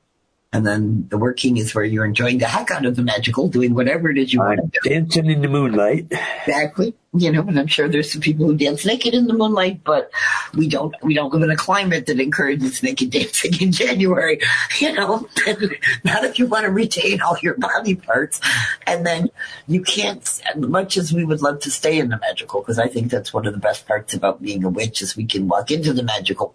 And 0.53 0.67
then 0.67 1.07
the 1.11 1.19
working 1.19 1.59
is 1.59 1.77
where 1.77 1.85
you're 1.85 2.05
enjoying 2.05 2.39
the 2.39 2.47
heck 2.47 2.73
out 2.73 2.85
of 2.85 2.97
the 2.97 3.03
magical, 3.03 3.47
doing 3.47 3.73
whatever 3.73 4.11
it 4.11 4.19
is 4.19 4.33
you 4.33 4.43
I'm 4.43 4.59
want 4.59 4.73
to 4.75 4.81
do. 4.83 4.91
Dancing 4.91 5.31
in 5.31 5.43
the 5.43 5.49
moonlight. 5.49 6.09
Exactly. 6.45 6.93
You 7.13 7.31
know, 7.31 7.43
and 7.43 7.59
I'm 7.59 7.69
sure 7.69 7.89
there's 7.89 8.11
some 8.11 8.21
people 8.21 8.47
who 8.47 8.57
dance 8.57 8.85
naked 8.85 9.15
in 9.15 9.29
the 9.29 9.33
moonlight, 9.33 9.85
but 9.85 10.11
we 10.55 10.69
don't, 10.69 10.93
we 11.03 11.15
don't 11.15 11.33
live 11.33 11.43
in 11.43 11.51
a 11.51 11.57
climate 11.57 12.07
that 12.07 12.19
encourages 12.19 12.83
naked 12.83 13.11
dancing 13.11 13.53
in 13.61 13.71
January. 13.71 14.41
You 14.81 14.93
know, 14.95 15.29
not 16.05 16.25
if 16.25 16.39
you 16.39 16.47
want 16.47 16.65
to 16.65 16.71
retain 16.71 17.21
all 17.21 17.37
your 17.43 17.55
body 17.55 17.95
parts. 17.95 18.41
And 18.87 19.05
then 19.05 19.29
you 19.69 19.83
can't, 19.83 20.23
as 20.23 20.57
much 20.57 20.97
as 20.97 21.13
we 21.13 21.25
would 21.25 21.43
love 21.43 21.61
to 21.61 21.71
stay 21.71 21.99
in 21.99 22.09
the 22.09 22.19
magical, 22.19 22.61
because 22.61 22.79
I 22.79 22.89
think 22.89 23.11
that's 23.11 23.33
one 23.33 23.47
of 23.47 23.53
the 23.53 23.59
best 23.59 23.87
parts 23.87 24.15
about 24.15 24.41
being 24.41 24.65
a 24.65 24.69
witch 24.69 25.03
is 25.03 25.17
we 25.17 25.27
can 25.27 25.49
walk 25.49 25.71
into 25.71 25.93
the 25.93 26.03
magical 26.03 26.55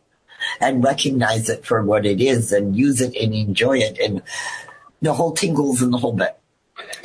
and 0.60 0.84
recognize 0.84 1.50
it 1.50 1.66
for 1.66 1.84
what 1.84 2.06
it 2.06 2.22
is 2.22 2.52
and 2.52 2.76
use 2.76 3.02
it 3.02 3.16
and 3.16 3.34
enjoy 3.34 3.78
it 3.78 3.98
and 4.00 4.22
the 5.02 5.14
whole 5.14 5.34
tingles 5.34 5.82
and 5.82 5.94
the 5.94 5.98
whole 5.98 6.14
bit. 6.14 6.38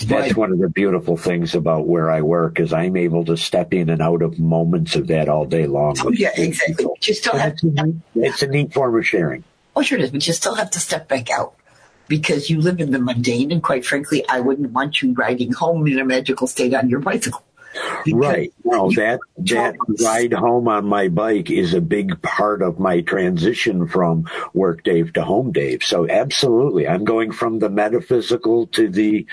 That's 0.06 0.34
one 0.34 0.52
of 0.52 0.58
the 0.58 0.68
beautiful 0.68 1.16
things 1.16 1.54
about 1.54 1.86
where 1.86 2.10
I 2.10 2.22
work 2.22 2.58
is 2.58 2.72
I'm 2.72 2.96
able 2.96 3.24
to 3.26 3.36
step 3.36 3.72
in 3.72 3.88
and 3.88 4.02
out 4.02 4.22
of 4.22 4.38
moments 4.38 4.96
of 4.96 5.06
that 5.08 5.28
all 5.28 5.44
day 5.44 5.66
long. 5.66 5.96
Oh, 6.00 6.10
yeah, 6.10 6.30
exactly. 6.34 6.86
But 6.86 7.06
you 7.06 7.14
still 7.14 7.36
have 7.36 7.56
to, 7.56 7.94
it's 8.14 8.42
a 8.42 8.48
neat 8.48 8.72
form 8.72 8.98
of 8.98 9.06
sharing. 9.06 9.44
Oh, 9.76 9.82
sure 9.82 9.98
it 9.98 10.04
is. 10.04 10.10
But 10.10 10.26
you 10.26 10.32
still 10.32 10.54
have 10.56 10.70
to 10.72 10.80
step 10.80 11.08
back 11.08 11.30
out 11.30 11.54
because 12.08 12.50
you 12.50 12.60
live 12.60 12.80
in 12.80 12.90
the 12.90 12.98
mundane. 12.98 13.52
And 13.52 13.62
quite 13.62 13.86
frankly, 13.86 14.24
I 14.28 14.40
wouldn't 14.40 14.72
want 14.72 15.02
you 15.02 15.12
riding 15.12 15.52
home 15.52 15.86
in 15.86 15.98
a 15.98 16.04
magical 16.04 16.48
state 16.48 16.74
on 16.74 16.88
your 16.88 17.00
bicycle. 17.00 17.44
Right. 18.06 18.52
No, 18.64 18.90
that 18.92 19.20
that 19.38 19.76
ride 20.02 20.32
home 20.32 20.68
on 20.68 20.86
my 20.86 21.08
bike 21.08 21.50
is 21.50 21.74
a 21.74 21.80
big 21.80 22.20
part 22.22 22.62
of 22.62 22.78
my 22.78 23.00
transition 23.00 23.86
from 23.86 24.28
work 24.54 24.84
Dave 24.84 25.12
to 25.14 25.22
home 25.22 25.52
Dave. 25.52 25.82
So 25.82 26.08
absolutely, 26.08 26.88
I'm 26.88 27.04
going 27.04 27.32
from 27.32 27.58
the 27.58 27.70
metaphysical 27.70 28.66
to 28.68 28.88
the 28.88 29.26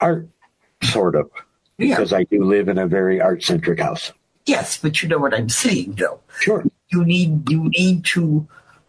art 0.00 0.28
Sort 0.82 1.14
of. 1.14 1.30
Because. 1.78 2.12
I 2.12 2.24
do 2.24 2.44
live 2.44 2.68
in 2.68 2.78
a 2.78 2.86
very 2.86 3.20
art 3.20 3.42
centric 3.42 3.80
house. 3.80 4.12
Yes, 4.46 4.78
but 4.78 5.02
you 5.02 5.08
know 5.08 5.18
what 5.18 5.34
I'm 5.34 5.48
saying, 5.48 5.96
though. 5.98 6.20
Sure. 6.40 6.64
You 6.88 7.04
need 7.04 7.50
you 7.50 7.68
need 7.68 8.04
to 8.06 8.46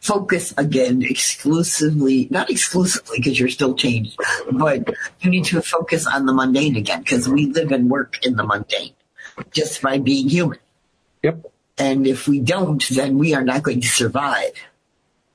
focus 0.07 0.53
again 0.57 1.01
exclusively, 1.03 2.27
not 2.31 2.49
exclusively 2.49 3.17
because 3.17 3.37
you're 3.37 3.49
still 3.49 3.75
changed, 3.75 4.17
but 4.53 4.95
you 5.19 5.29
need 5.29 5.43
to 5.43 5.61
focus 5.61 6.07
on 6.07 6.25
the 6.25 6.33
mundane 6.33 6.77
again 6.77 7.01
because 7.01 7.27
we 7.27 7.47
live 7.47 7.71
and 7.71 7.89
work 7.89 8.25
in 8.25 8.37
the 8.37 8.43
mundane 8.43 8.93
just 9.51 9.81
by 9.81 9.97
being 9.97 10.29
human. 10.29 10.59
Yep. 11.23 11.51
And 11.77 12.07
if 12.07 12.27
we 12.27 12.39
don't, 12.39 12.83
then 12.89 13.17
we 13.17 13.35
are 13.35 13.43
not 13.43 13.63
going 13.63 13.81
to 13.81 13.87
survive. 13.87 14.53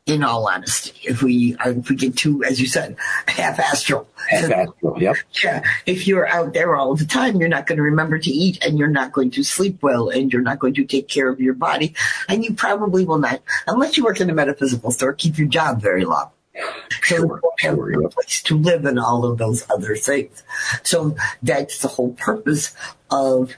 In 0.04 0.24
all 0.24 0.48
honesty, 0.48 0.92
if 1.04 1.22
we 1.22 1.54
uh, 1.56 1.70
if 1.70 1.88
we 1.88 1.94
get 1.94 2.16
too, 2.16 2.42
as 2.42 2.60
you 2.60 2.66
said, 2.66 2.96
half 3.28 3.60
astral. 3.60 4.08
Half 4.28 4.50
astral. 4.50 5.00
Yep. 5.00 5.16
Yeah. 5.44 5.62
If 5.86 6.08
you're 6.08 6.26
out 6.26 6.54
there 6.54 6.74
all 6.74 6.96
the 6.96 7.04
time, 7.04 7.36
you're 7.36 7.48
not 7.48 7.68
going 7.68 7.76
to 7.76 7.84
remember 7.84 8.18
to 8.18 8.30
eat, 8.30 8.58
and 8.64 8.80
you're 8.80 8.88
not 8.88 9.12
going 9.12 9.30
to 9.30 9.44
sleep 9.44 9.80
well, 9.80 10.08
and 10.08 10.32
you're 10.32 10.42
not 10.42 10.58
going 10.58 10.74
to 10.74 10.84
take 10.84 11.06
care 11.06 11.28
of 11.28 11.40
your 11.40 11.54
body, 11.54 11.94
and 12.28 12.44
you 12.44 12.52
probably 12.52 13.04
will 13.04 13.18
not, 13.18 13.42
unless 13.68 13.96
you 13.96 14.02
work 14.02 14.20
in 14.20 14.28
a 14.28 14.34
metaphysical 14.34 14.90
store, 14.90 15.12
keep 15.12 15.38
your 15.38 15.46
job 15.46 15.80
very 15.80 16.04
long. 16.04 16.30
So 16.54 17.16
sure, 17.16 17.40
have 17.60 17.76
sure, 17.76 18.04
a 18.04 18.08
place 18.08 18.42
to 18.42 18.58
live 18.58 18.84
and 18.84 18.98
all 18.98 19.24
of 19.24 19.38
those 19.38 19.64
other 19.70 19.94
things. 19.94 20.42
So 20.82 21.16
that's 21.42 21.78
the 21.78 21.88
whole 21.88 22.14
purpose 22.14 22.74
of 23.10 23.56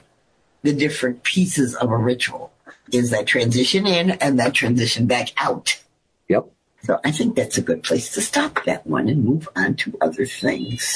the 0.61 0.73
different 0.73 1.23
pieces 1.23 1.73
of 1.75 1.91
a 1.91 1.97
ritual 1.97 2.51
is 2.91 3.09
that 3.09 3.25
transition 3.25 3.87
in 3.87 4.11
and 4.11 4.39
that 4.39 4.53
transition 4.53 5.07
back 5.07 5.29
out. 5.37 5.81
So 6.85 6.99
I 7.03 7.09
think 7.09 7.35
that's 7.35 7.57
a 7.57 7.63
good 7.63 7.81
place 7.81 8.13
to 8.13 8.21
stop 8.21 8.63
that 8.65 8.85
one 8.85 9.09
and 9.09 9.25
move 9.25 9.49
on 9.55 9.73
to 9.77 9.97
other 10.01 10.27
things. 10.27 10.95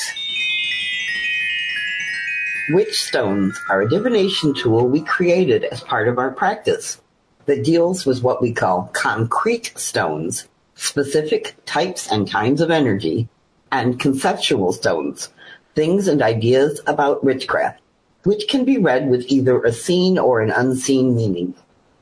Witch 2.69 2.95
stones 2.95 3.60
are 3.71 3.82
a 3.82 3.89
divination 3.89 4.54
tool 4.54 4.88
we 4.88 5.02
created 5.02 5.63
as 5.63 5.82
part 5.82 6.08
of 6.08 6.19
our 6.19 6.30
practice 6.30 7.02
that 7.47 7.63
deals 7.63 8.06
with 8.06 8.21
what 8.21 8.39
we 8.39 8.54
call 8.54 8.91
concrete 8.93 9.73
stones, 9.75 10.47
specific 10.75 11.56
types 11.65 12.12
and 12.12 12.30
kinds 12.30 12.62
of 12.62 12.69
energy, 12.69 13.28
and 13.71 13.99
conceptual 13.99 14.71
stones, 14.71 15.30
things 15.73 16.08
and 16.08 16.21
ideas 16.21 16.80
about 16.86 17.23
witchcraft, 17.23 17.82
which 18.25 18.47
can 18.47 18.63
be 18.63 18.78
read 18.78 19.10
with 19.10 19.25
either 19.28 19.63
a 19.63 19.73
seen 19.73 20.19
or 20.19 20.39
an 20.41 20.52
unseen 20.52 21.15
meaning. 21.15 21.56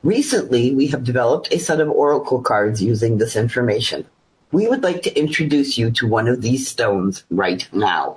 Recently, 0.07 0.73
we 0.73 0.87
have 0.87 1.03
developed 1.03 1.51
a 1.51 1.59
set 1.59 1.81
of 1.81 1.89
oracle 1.89 2.41
cards 2.41 2.81
using 2.81 3.17
this 3.17 3.35
information. 3.35 4.05
We 4.53 4.65
would 4.65 4.81
like 4.81 5.03
to 5.03 5.19
introduce 5.19 5.77
you 5.77 5.91
to 5.91 6.07
one 6.07 6.29
of 6.29 6.41
these 6.41 6.65
stones 6.65 7.25
right 7.29 7.67
now. 7.73 8.15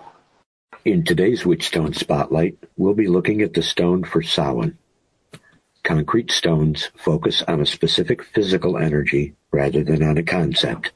In 0.85 1.03
today's 1.03 1.43
Witchstone 1.43 1.97
Spotlight, 1.97 2.57
we'll 2.77 2.95
be 2.95 3.09
looking 3.09 3.43
at 3.43 3.55
the 3.55 3.63
stone 3.63 4.05
for 4.05 4.23
Samhain. 4.23 4.79
Concrete 5.83 6.31
stones 6.31 6.93
focus 6.95 7.43
on 7.49 7.61
a 7.61 7.67
specific 7.67 8.23
physical 8.23 8.79
energy 8.79 9.35
rather 9.51 9.83
than 9.83 10.05
on 10.05 10.17
a 10.17 10.23
concept, 10.23 10.93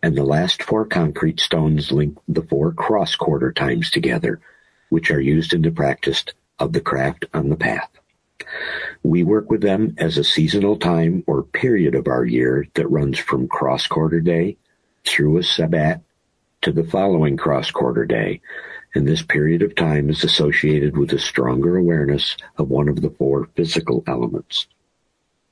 and 0.00 0.16
the 0.16 0.22
last 0.22 0.62
four 0.62 0.84
concrete 0.84 1.40
stones 1.40 1.90
link 1.90 2.16
the 2.28 2.42
four 2.42 2.72
cross 2.72 3.16
quarter 3.16 3.52
times 3.52 3.90
together, 3.90 4.40
which 4.90 5.10
are 5.10 5.20
used 5.20 5.52
in 5.52 5.62
the 5.62 5.72
practice 5.72 6.24
of 6.60 6.72
the 6.72 6.80
craft 6.80 7.24
on 7.34 7.48
the 7.48 7.56
path. 7.56 7.90
We 9.02 9.22
work 9.22 9.50
with 9.50 9.62
them 9.62 9.94
as 9.98 10.18
a 10.18 10.24
seasonal 10.24 10.78
time 10.78 11.22
or 11.26 11.42
period 11.42 11.94
of 11.94 12.08
our 12.08 12.24
year 12.24 12.66
that 12.74 12.90
runs 12.90 13.18
from 13.18 13.48
cross 13.48 13.86
quarter 13.86 14.20
day 14.20 14.56
through 15.04 15.38
a 15.38 15.42
Sabbat 15.42 16.02
to 16.62 16.72
the 16.72 16.84
following 16.84 17.36
cross 17.36 17.70
quarter 17.70 18.04
day, 18.04 18.40
and 18.94 19.06
this 19.06 19.22
period 19.22 19.62
of 19.62 19.74
time 19.74 20.10
is 20.10 20.24
associated 20.24 20.96
with 20.96 21.12
a 21.12 21.18
stronger 21.18 21.76
awareness 21.76 22.36
of 22.56 22.70
one 22.70 22.88
of 22.88 23.02
the 23.02 23.10
four 23.10 23.48
physical 23.54 24.02
elements. 24.06 24.66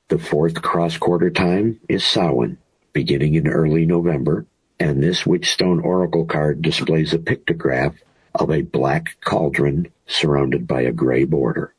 The 0.09 0.17
fourth 0.17 0.61
cross 0.61 0.97
quarter 0.97 1.29
time 1.29 1.79
is 1.87 2.03
Samhain, 2.03 2.57
beginning 2.91 3.35
in 3.35 3.47
early 3.47 3.85
November, 3.85 4.45
and 4.79 5.01
this 5.01 5.23
Witchstone 5.23 5.83
Oracle 5.83 6.25
card 6.25 6.61
displays 6.61 7.13
a 7.13 7.19
pictograph 7.19 7.95
of 8.33 8.49
a 8.51 8.63
black 8.63 9.15
cauldron 9.21 9.91
surrounded 10.07 10.67
by 10.67 10.81
a 10.81 10.91
gray 10.91 11.23
border. 11.23 11.74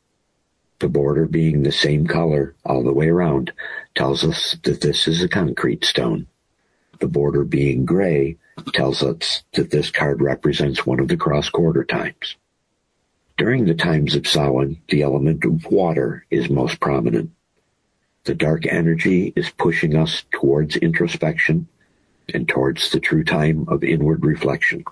The 0.79 0.89
border 0.89 1.25
being 1.25 1.63
the 1.63 1.71
same 1.71 2.05
color 2.05 2.53
all 2.63 2.83
the 2.83 2.93
way 2.93 3.09
around 3.09 3.51
tells 3.95 4.23
us 4.23 4.55
that 4.63 4.81
this 4.81 5.07
is 5.07 5.23
a 5.23 5.27
concrete 5.27 5.83
stone. 5.83 6.27
The 6.99 7.07
border 7.07 7.43
being 7.43 7.85
gray 7.85 8.37
tells 8.73 9.01
us 9.01 9.43
that 9.53 9.71
this 9.71 9.89
card 9.89 10.21
represents 10.21 10.85
one 10.85 10.99
of 10.99 11.07
the 11.07 11.17
cross-quarter 11.17 11.83
times. 11.83 12.35
During 13.37 13.65
the 13.65 13.75
times 13.75 14.15
of 14.15 14.27
Samhain, 14.27 14.81
the 14.89 15.01
element 15.01 15.45
of 15.45 15.65
water 15.65 16.25
is 16.29 16.49
most 16.49 16.79
prominent. 16.79 17.31
The 18.25 18.35
dark 18.35 18.65
energy 18.67 19.33
is 19.35 19.49
pushing 19.49 19.95
us 19.95 20.25
towards 20.31 20.75
introspection 20.75 21.67
and 22.33 22.47
towards 22.47 22.91
the 22.91 22.99
true 22.99 23.23
time 23.23 23.65
of 23.67 23.83
inward 23.83 24.25
reflection. 24.25 24.83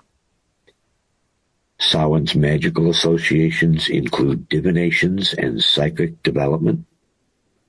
Samhain's 1.78 2.34
magical 2.34 2.88
associations 2.88 3.88
include 3.88 4.48
divinations 4.48 5.34
and 5.34 5.62
psychic 5.62 6.22
development, 6.22 6.86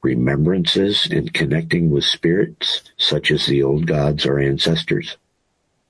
remembrances 0.02 1.08
and 1.12 1.34
connecting 1.34 1.89
with 1.89 2.06
spirits 2.06 2.84
such 2.98 3.32
as 3.32 3.46
the 3.46 3.63
old 3.63 3.86
gods 3.86 4.26
or 4.26 4.39
ancestors, 4.39 5.17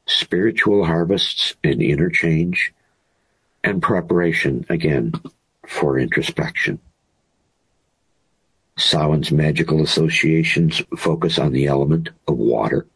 spiritual 0.07 0.85
harvests 0.85 1.55
and 1.63 1.81
interchange, 1.81 2.73
and 3.63 3.83
preparation 3.83 4.65
again 4.67 5.13
for 5.67 5.99
introspection. 5.99 6.79
Samhain's 8.77 9.31
magical 9.31 9.83
associations 9.83 10.81
focus 10.97 11.37
on 11.37 11.51
the 11.51 11.67
element 11.67 12.09
of 12.27 12.37
water. 12.37 12.87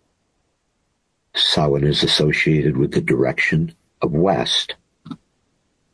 Samhain 1.35 1.83
is 1.83 2.03
associated 2.03 2.77
with 2.77 2.91
the 2.91 3.01
direction 3.01 3.75
of 4.01 4.11
west 4.13 4.75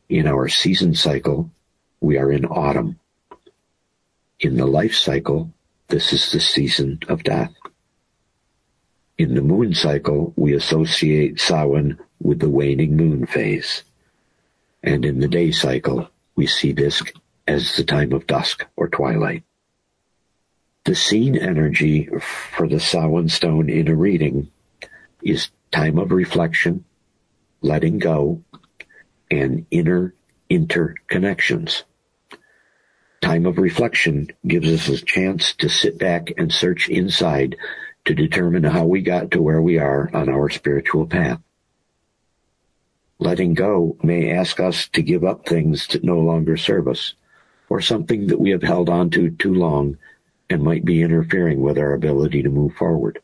in 0.08 0.26
our 0.26 0.48
season 0.48 0.94
cycle, 0.94 1.50
we 2.00 2.16
are 2.16 2.32
in 2.32 2.44
autumn. 2.46 2.98
In 4.40 4.56
the 4.56 4.66
life 4.66 4.94
cycle, 4.94 5.52
this 5.88 6.12
is 6.12 6.30
the 6.30 6.40
season 6.40 7.00
of 7.08 7.22
death. 7.22 7.52
In 9.18 9.34
the 9.34 9.42
moon 9.42 9.74
cycle, 9.74 10.32
we 10.36 10.54
associate 10.54 11.40
Samhain 11.40 11.98
with 12.20 12.38
the 12.38 12.48
waning 12.48 12.96
moon 12.96 13.26
phase. 13.26 13.82
And 14.82 15.04
in 15.04 15.18
the 15.18 15.28
day 15.28 15.50
cycle, 15.50 16.08
we 16.36 16.46
see 16.46 16.72
this 16.72 17.02
as 17.46 17.76
the 17.76 17.84
time 17.84 18.12
of 18.12 18.26
dusk 18.26 18.64
or 18.76 18.88
twilight. 18.88 19.42
The 20.84 20.94
seen 20.94 21.36
energy 21.36 22.08
for 22.56 22.68
the 22.68 22.80
Samhain 22.80 23.28
stone 23.28 23.68
in 23.68 23.88
a 23.88 23.94
reading 23.94 24.50
is 25.22 25.50
time 25.72 25.98
of 25.98 26.12
reflection, 26.12 26.84
letting 27.60 27.98
go, 27.98 28.42
and 29.30 29.66
inner 29.70 30.14
interconnections. 30.50 31.82
Time 33.20 33.46
of 33.46 33.58
reflection 33.58 34.28
gives 34.46 34.72
us 34.72 34.88
a 34.88 35.04
chance 35.04 35.52
to 35.54 35.68
sit 35.68 35.98
back 35.98 36.32
and 36.38 36.52
search 36.52 36.88
inside 36.88 37.56
to 38.04 38.14
determine 38.14 38.64
how 38.64 38.84
we 38.86 39.02
got 39.02 39.30
to 39.32 39.42
where 39.42 39.60
we 39.60 39.78
are 39.78 40.08
on 40.14 40.28
our 40.28 40.48
spiritual 40.48 41.06
path. 41.06 41.40
Letting 43.18 43.54
go 43.54 43.96
may 44.02 44.30
ask 44.30 44.60
us 44.60 44.88
to 44.88 45.02
give 45.02 45.24
up 45.24 45.44
things 45.44 45.88
that 45.88 46.04
no 46.04 46.18
longer 46.20 46.56
serve 46.56 46.86
us, 46.86 47.14
or 47.68 47.80
something 47.80 48.28
that 48.28 48.40
we 48.40 48.50
have 48.50 48.62
held 48.62 48.88
on 48.88 49.10
to 49.10 49.30
too 49.30 49.52
long 49.52 49.98
and 50.48 50.62
might 50.62 50.84
be 50.84 51.02
interfering 51.02 51.60
with 51.60 51.76
our 51.76 51.92
ability 51.92 52.42
to 52.42 52.48
move 52.48 52.74
forward. 52.74 53.20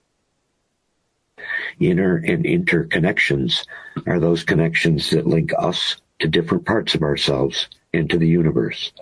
Inner 1.81 2.17
and 2.17 2.45
interconnections 2.45 3.67
are 4.07 4.21
those 4.21 4.45
connections 4.45 5.11
that 5.11 5.27
link 5.27 5.53
us 5.59 5.97
to 6.21 6.29
different 6.29 6.65
parts 6.65 6.95
of 6.95 7.03
ourselves 7.03 7.69
and 7.93 8.09
to 8.11 8.19
the 8.19 8.29
universe. 8.29 8.93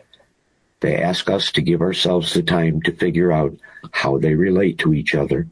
They 0.81 0.97
ask 0.97 1.31
us 1.31 1.53
to 1.53 1.63
give 1.63 1.81
ourselves 1.81 2.35
the 2.35 2.43
time 2.43 2.83
to 2.83 2.93
figure 2.93 3.31
out 3.31 3.57
how 3.93 4.19
they 4.19 4.35
relate 4.35 4.79
to 4.79 4.95
each 4.95 5.15
other 5.15 5.47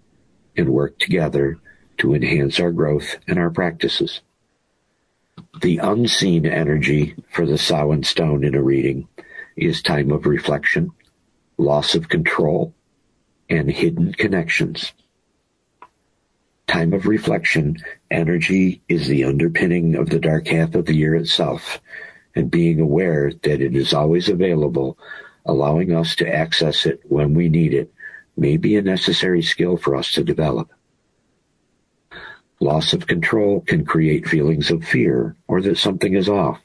and 0.56 0.68
work 0.70 0.98
together 0.98 1.58
to 1.98 2.14
enhance 2.14 2.58
our 2.58 2.72
growth 2.72 3.16
and 3.28 3.38
our 3.38 3.50
practices. 3.50 4.20
The 5.60 5.78
unseen 5.78 6.46
energy 6.46 7.14
for 7.30 7.46
the 7.46 7.58
Samhain 7.58 8.02
stone 8.02 8.44
in 8.44 8.54
a 8.54 8.62
reading 8.62 9.08
is 9.56 9.82
time 9.82 10.10
of 10.10 10.26
reflection, 10.26 10.90
loss 11.58 11.94
of 11.94 12.08
control, 12.08 12.74
and 13.48 13.70
hidden 13.70 14.12
connections. 14.14 14.92
Time 16.70 16.92
of 16.92 17.06
reflection, 17.06 17.76
energy 18.12 18.80
is 18.88 19.08
the 19.08 19.24
underpinning 19.24 19.96
of 19.96 20.08
the 20.08 20.20
dark 20.20 20.46
half 20.46 20.76
of 20.76 20.86
the 20.86 20.94
year 20.94 21.16
itself, 21.16 21.80
and 22.36 22.48
being 22.48 22.78
aware 22.78 23.32
that 23.42 23.60
it 23.60 23.74
is 23.74 23.92
always 23.92 24.28
available, 24.28 24.96
allowing 25.46 25.92
us 25.92 26.14
to 26.14 26.32
access 26.32 26.86
it 26.86 27.00
when 27.08 27.34
we 27.34 27.48
need 27.48 27.74
it, 27.74 27.92
may 28.36 28.56
be 28.56 28.76
a 28.76 28.82
necessary 28.82 29.42
skill 29.42 29.76
for 29.76 29.96
us 29.96 30.12
to 30.12 30.22
develop. 30.22 30.70
Loss 32.60 32.92
of 32.92 33.08
control 33.08 33.62
can 33.62 33.84
create 33.84 34.28
feelings 34.28 34.70
of 34.70 34.84
fear 34.84 35.34
or 35.48 35.60
that 35.62 35.76
something 35.76 36.14
is 36.14 36.28
off, 36.28 36.60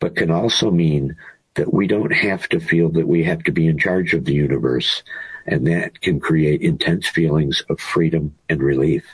but 0.00 0.16
can 0.16 0.32
also 0.32 0.72
mean 0.72 1.14
that 1.54 1.72
we 1.72 1.86
don't 1.86 2.12
have 2.12 2.48
to 2.48 2.58
feel 2.58 2.88
that 2.88 3.06
we 3.06 3.22
have 3.22 3.44
to 3.44 3.52
be 3.52 3.68
in 3.68 3.78
charge 3.78 4.12
of 4.12 4.24
the 4.24 4.34
universe, 4.34 5.04
and 5.46 5.68
that 5.68 6.00
can 6.00 6.18
create 6.18 6.62
intense 6.62 7.06
feelings 7.06 7.62
of 7.70 7.78
freedom 7.78 8.34
and 8.48 8.60
relief. 8.60 9.04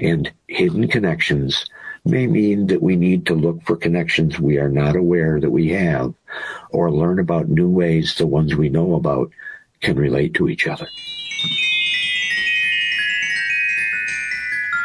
And 0.00 0.32
hidden 0.46 0.88
connections 0.88 1.66
may 2.04 2.26
mean 2.26 2.68
that 2.68 2.82
we 2.82 2.96
need 2.96 3.26
to 3.26 3.34
look 3.34 3.62
for 3.64 3.76
connections 3.76 4.38
we 4.38 4.58
are 4.58 4.68
not 4.68 4.96
aware 4.96 5.40
that 5.40 5.50
we 5.50 5.68
have, 5.70 6.14
or 6.70 6.90
learn 6.90 7.18
about 7.18 7.48
new 7.48 7.68
ways 7.68 8.14
the 8.14 8.26
ones 8.26 8.54
we 8.54 8.68
know 8.68 8.94
about 8.94 9.30
can 9.80 9.96
relate 9.96 10.34
to 10.34 10.48
each 10.48 10.66
other. 10.66 10.86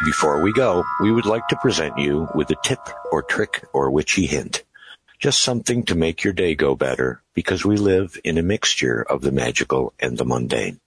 Before 0.06 0.42
we 0.42 0.52
go, 0.52 0.84
we 1.00 1.14
would 1.14 1.26
like 1.26 1.48
to 1.48 1.56
present 1.58 1.98
you 1.98 2.28
with 2.36 2.50
a 2.50 2.58
tip 2.64 2.80
or 3.12 3.24
trick 3.24 3.64
or 3.72 3.90
witchy 3.90 4.26
hint. 4.26 4.64
Just 5.18 5.42
something 5.42 5.84
to 5.84 5.96
make 5.96 6.24
your 6.24 6.34
day 6.34 6.56
go 6.56 6.76
better 6.76 7.22
because 7.34 7.64
we 7.64 7.78
live 7.78 8.18
in 8.26 8.38
a 8.38 8.44
mixture 8.44 9.02
of 9.02 9.22
the 9.22 9.32
magical 9.32 9.94
and 10.00 10.18
the 10.18 10.26
mundane. 10.26 10.82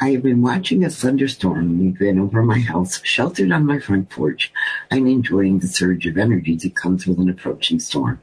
I 0.00 0.10
have 0.10 0.22
been 0.22 0.42
watching 0.42 0.84
a 0.84 0.90
thunderstorm 0.90 1.74
move 1.74 2.00
in 2.00 2.20
over 2.20 2.40
my 2.40 2.60
house, 2.60 3.02
sheltered 3.02 3.50
on 3.50 3.66
my 3.66 3.80
front 3.80 4.08
porch. 4.08 4.52
I'm 4.92 5.08
enjoying 5.08 5.58
the 5.58 5.66
surge 5.66 6.06
of 6.06 6.16
energy 6.16 6.54
that 6.54 6.76
comes 6.76 7.04
with 7.04 7.18
an 7.18 7.28
approaching 7.28 7.80
storm. 7.80 8.20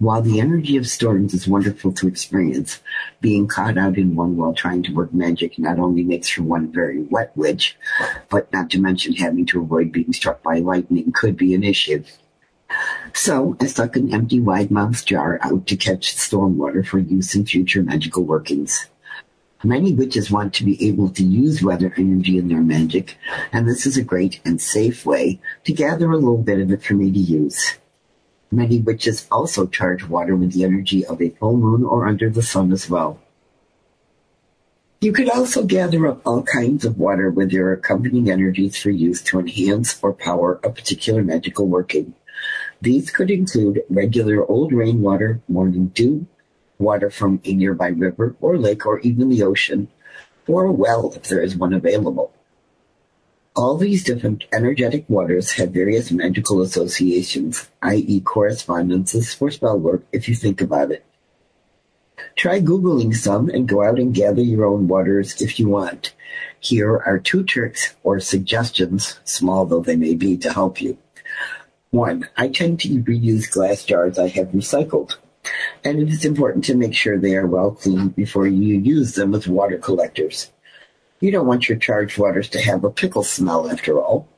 While 0.00 0.22
the 0.22 0.40
energy 0.40 0.76
of 0.76 0.88
storms 0.88 1.34
is 1.34 1.46
wonderful 1.46 1.92
to 1.92 2.08
experience, 2.08 2.80
being 3.20 3.46
caught 3.46 3.78
out 3.78 3.96
in 3.96 4.16
one 4.16 4.36
while 4.36 4.54
trying 4.54 4.82
to 4.82 4.92
work 4.92 5.14
magic 5.14 5.56
not 5.56 5.78
only 5.78 6.02
makes 6.02 6.28
for 6.28 6.42
one 6.42 6.72
very 6.72 7.02
wet 7.02 7.30
witch, 7.36 7.76
but 8.28 8.52
not 8.52 8.68
to 8.70 8.80
mention 8.80 9.14
having 9.14 9.46
to 9.46 9.60
avoid 9.60 9.92
being 9.92 10.12
struck 10.12 10.42
by 10.42 10.58
lightning 10.58 11.12
could 11.12 11.36
be 11.36 11.54
an 11.54 11.62
issue. 11.62 12.02
So 13.14 13.56
I 13.60 13.66
stuck 13.66 13.94
an 13.94 14.12
empty 14.12 14.40
wide 14.40 14.72
mouth 14.72 15.04
jar 15.04 15.38
out 15.42 15.68
to 15.68 15.76
catch 15.76 16.16
stormwater 16.16 16.84
for 16.84 16.98
use 16.98 17.36
in 17.36 17.46
future 17.46 17.84
magical 17.84 18.24
workings. 18.24 18.88
Many 19.64 19.92
witches 19.92 20.28
want 20.28 20.54
to 20.54 20.64
be 20.64 20.88
able 20.88 21.08
to 21.10 21.22
use 21.22 21.62
weather 21.62 21.94
energy 21.96 22.36
in 22.36 22.48
their 22.48 22.60
magic, 22.60 23.16
and 23.52 23.68
this 23.68 23.86
is 23.86 23.96
a 23.96 24.02
great 24.02 24.40
and 24.44 24.60
safe 24.60 25.06
way 25.06 25.40
to 25.64 25.72
gather 25.72 26.10
a 26.10 26.16
little 26.16 26.42
bit 26.42 26.58
of 26.58 26.72
it 26.72 26.82
for 26.82 26.94
me 26.94 27.12
to 27.12 27.18
use. 27.18 27.74
Many 28.50 28.80
witches 28.80 29.28
also 29.30 29.66
charge 29.66 30.08
water 30.08 30.34
with 30.34 30.52
the 30.52 30.64
energy 30.64 31.06
of 31.06 31.22
a 31.22 31.30
full 31.30 31.56
moon 31.56 31.84
or 31.84 32.08
under 32.08 32.28
the 32.28 32.42
sun 32.42 32.72
as 32.72 32.90
well. 32.90 33.20
You 35.00 35.12
could 35.12 35.30
also 35.30 35.64
gather 35.64 36.08
up 36.08 36.22
all 36.26 36.42
kinds 36.42 36.84
of 36.84 36.98
water 36.98 37.30
with 37.30 37.52
your 37.52 37.72
accompanying 37.72 38.30
energies 38.30 38.76
for 38.76 38.90
use 38.90 39.22
to 39.22 39.38
enhance 39.38 39.96
or 40.02 40.12
power 40.12 40.60
a 40.64 40.70
particular 40.70 41.22
magical 41.22 41.68
working. 41.68 42.14
These 42.80 43.12
could 43.12 43.30
include 43.30 43.84
regular 43.88 44.44
old 44.44 44.72
rainwater, 44.72 45.40
morning 45.48 45.88
dew, 45.94 46.26
water 46.82 47.10
from 47.10 47.40
a 47.44 47.54
nearby 47.54 47.88
river 47.88 48.36
or 48.40 48.58
lake 48.58 48.84
or 48.84 49.00
even 49.00 49.28
the 49.28 49.42
ocean, 49.42 49.88
or 50.46 50.64
a 50.64 50.72
well 50.72 51.12
if 51.14 51.24
there 51.24 51.42
is 51.42 51.56
one 51.56 51.72
available. 51.72 52.32
All 53.54 53.76
these 53.76 54.02
different 54.02 54.44
energetic 54.52 55.04
waters 55.08 55.52
have 55.52 55.70
various 55.70 56.10
magical 56.10 56.62
associations, 56.62 57.68
i.e. 57.82 58.20
correspondences 58.20 59.34
for 59.34 59.50
spell 59.50 59.78
work 59.78 60.04
if 60.10 60.28
you 60.28 60.34
think 60.34 60.60
about 60.60 60.90
it. 60.90 61.04
Try 62.34 62.60
Googling 62.60 63.14
some 63.14 63.50
and 63.50 63.68
go 63.68 63.82
out 63.82 63.98
and 63.98 64.14
gather 64.14 64.40
your 64.40 64.64
own 64.64 64.88
waters 64.88 65.42
if 65.42 65.60
you 65.60 65.68
want. 65.68 66.14
Here 66.60 66.96
are 66.96 67.18
two 67.18 67.44
tricks 67.44 67.94
or 68.02 68.20
suggestions, 68.20 69.20
small 69.24 69.66
though 69.66 69.82
they 69.82 69.96
may 69.96 70.14
be, 70.14 70.36
to 70.38 70.52
help 70.52 70.80
you. 70.80 70.96
One, 71.90 72.28
I 72.38 72.48
tend 72.48 72.80
to 72.80 73.02
reuse 73.02 73.50
glass 73.50 73.84
jars 73.84 74.18
I 74.18 74.28
have 74.28 74.48
recycled. 74.48 75.16
And 75.84 75.98
it 75.98 76.08
is 76.08 76.24
important 76.24 76.64
to 76.66 76.76
make 76.76 76.94
sure 76.94 77.18
they 77.18 77.36
are 77.36 77.46
well 77.46 77.72
cleaned 77.72 78.14
before 78.14 78.46
you 78.46 78.78
use 78.78 79.14
them 79.14 79.34
as 79.34 79.48
water 79.48 79.78
collectors. 79.78 80.52
You 81.20 81.30
don't 81.30 81.46
want 81.46 81.68
your 81.68 81.78
charged 81.78 82.18
waters 82.18 82.48
to 82.50 82.60
have 82.60 82.84
a 82.84 82.90
pickle 82.90 83.22
smell 83.22 83.70
after 83.70 84.00
all. 84.00 84.28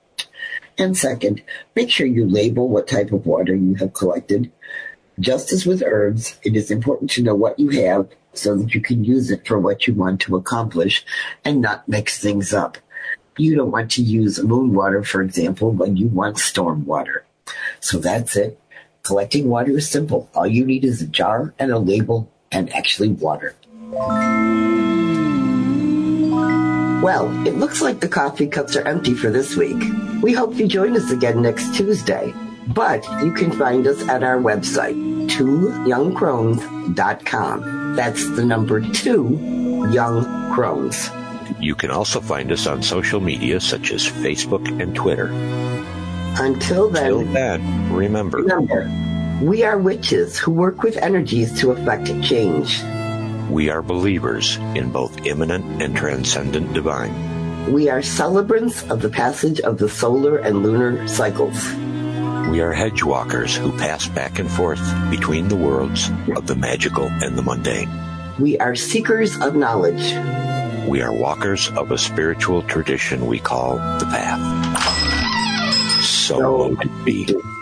And 0.76 0.96
second, 0.96 1.42
make 1.76 1.90
sure 1.90 2.06
you 2.06 2.28
label 2.28 2.68
what 2.68 2.88
type 2.88 3.12
of 3.12 3.26
water 3.26 3.54
you 3.54 3.74
have 3.76 3.94
collected. 3.94 4.50
Just 5.20 5.52
as 5.52 5.64
with 5.64 5.82
herbs, 5.82 6.38
it 6.42 6.56
is 6.56 6.70
important 6.70 7.10
to 7.10 7.22
know 7.22 7.34
what 7.34 7.58
you 7.58 7.68
have 7.84 8.08
so 8.32 8.56
that 8.56 8.74
you 8.74 8.80
can 8.80 9.04
use 9.04 9.30
it 9.30 9.46
for 9.46 9.58
what 9.58 9.86
you 9.86 9.94
want 9.94 10.20
to 10.22 10.36
accomplish 10.36 11.04
and 11.44 11.60
not 11.60 11.88
mix 11.88 12.18
things 12.18 12.52
up. 12.52 12.78
You 13.36 13.56
don't 13.56 13.70
want 13.70 13.92
to 13.92 14.02
use 14.02 14.42
moon 14.42 14.74
water, 14.74 15.02
for 15.02 15.22
example, 15.22 15.70
when 15.70 15.96
you 15.96 16.08
want 16.08 16.38
storm 16.38 16.84
water. 16.84 17.24
So 17.80 17.98
that's 17.98 18.36
it. 18.36 18.58
Collecting 19.04 19.48
water 19.50 19.76
is 19.76 19.88
simple. 19.88 20.28
All 20.34 20.46
you 20.46 20.64
need 20.64 20.82
is 20.82 21.02
a 21.02 21.06
jar 21.06 21.52
and 21.58 21.70
a 21.70 21.78
label 21.78 22.32
and 22.50 22.74
actually 22.74 23.10
water. 23.10 23.54
Well, 27.02 27.28
it 27.46 27.58
looks 27.58 27.82
like 27.82 28.00
the 28.00 28.08
coffee 28.08 28.46
cups 28.46 28.76
are 28.76 28.88
empty 28.88 29.12
for 29.12 29.28
this 29.28 29.56
week. 29.56 29.76
We 30.22 30.32
hope 30.32 30.54
you 30.54 30.66
join 30.66 30.96
us 30.96 31.10
again 31.10 31.42
next 31.42 31.74
Tuesday. 31.74 32.32
But 32.68 33.04
you 33.22 33.32
can 33.32 33.52
find 33.52 33.86
us 33.86 34.00
at 34.08 34.22
our 34.22 34.38
website, 34.38 34.96
twoyoungcrones.com. 35.28 37.96
That's 37.96 38.30
the 38.30 38.46
number 38.46 38.80
two, 38.80 39.86
Young 39.92 40.54
Crones. 40.54 41.10
You 41.60 41.74
can 41.74 41.90
also 41.90 42.22
find 42.22 42.50
us 42.50 42.66
on 42.66 42.82
social 42.82 43.20
media 43.20 43.60
such 43.60 43.92
as 43.92 44.06
Facebook 44.06 44.66
and 44.80 44.96
Twitter. 44.96 45.28
Until 46.36 46.88
then, 46.90 47.06
Till 47.10 47.24
then, 47.32 47.92
remember, 47.92 48.38
remember, 48.38 48.90
we 49.42 49.62
are 49.62 49.78
witches 49.78 50.38
who 50.38 50.50
work 50.52 50.82
with 50.82 50.96
energies 50.98 51.58
to 51.60 51.72
effect 51.72 52.06
change. 52.22 52.82
we 53.50 53.68
are 53.70 53.82
believers 53.82 54.56
in 54.74 54.90
both 54.90 55.26
immanent 55.26 55.82
and 55.82 55.94
transcendent 55.96 56.72
divine. 56.72 57.12
We 57.72 57.88
are 57.88 58.02
celebrants 58.02 58.82
of 58.90 59.00
the 59.00 59.08
passage 59.08 59.60
of 59.60 59.78
the 59.78 59.88
solar 59.88 60.38
and 60.38 60.62
lunar 60.62 61.06
cycles. 61.06 61.56
We 62.50 62.60
are 62.60 62.72
hedge 62.72 63.02
walkers 63.02 63.56
who 63.56 63.72
pass 63.78 64.06
back 64.08 64.38
and 64.38 64.50
forth 64.50 64.82
between 65.10 65.48
the 65.48 65.56
worlds 65.56 66.10
of 66.36 66.46
the 66.46 66.56
magical 66.56 67.06
and 67.06 67.38
the 67.38 67.42
mundane. 67.42 67.88
We 68.38 68.58
are 68.58 68.74
seekers 68.74 69.38
of 69.40 69.54
knowledge. 69.56 70.12
We 70.88 71.00
are 71.00 71.12
walkers 71.14 71.70
of 71.76 71.90
a 71.90 71.98
spiritual 71.98 72.62
tradition 72.64 73.26
we 73.26 73.38
call 73.38 73.76
the 73.98 74.06
path. 74.10 74.40
So 76.38 76.40
So 76.40 76.50
will 76.56 76.80
it 76.80 77.04
be. 77.04 77.53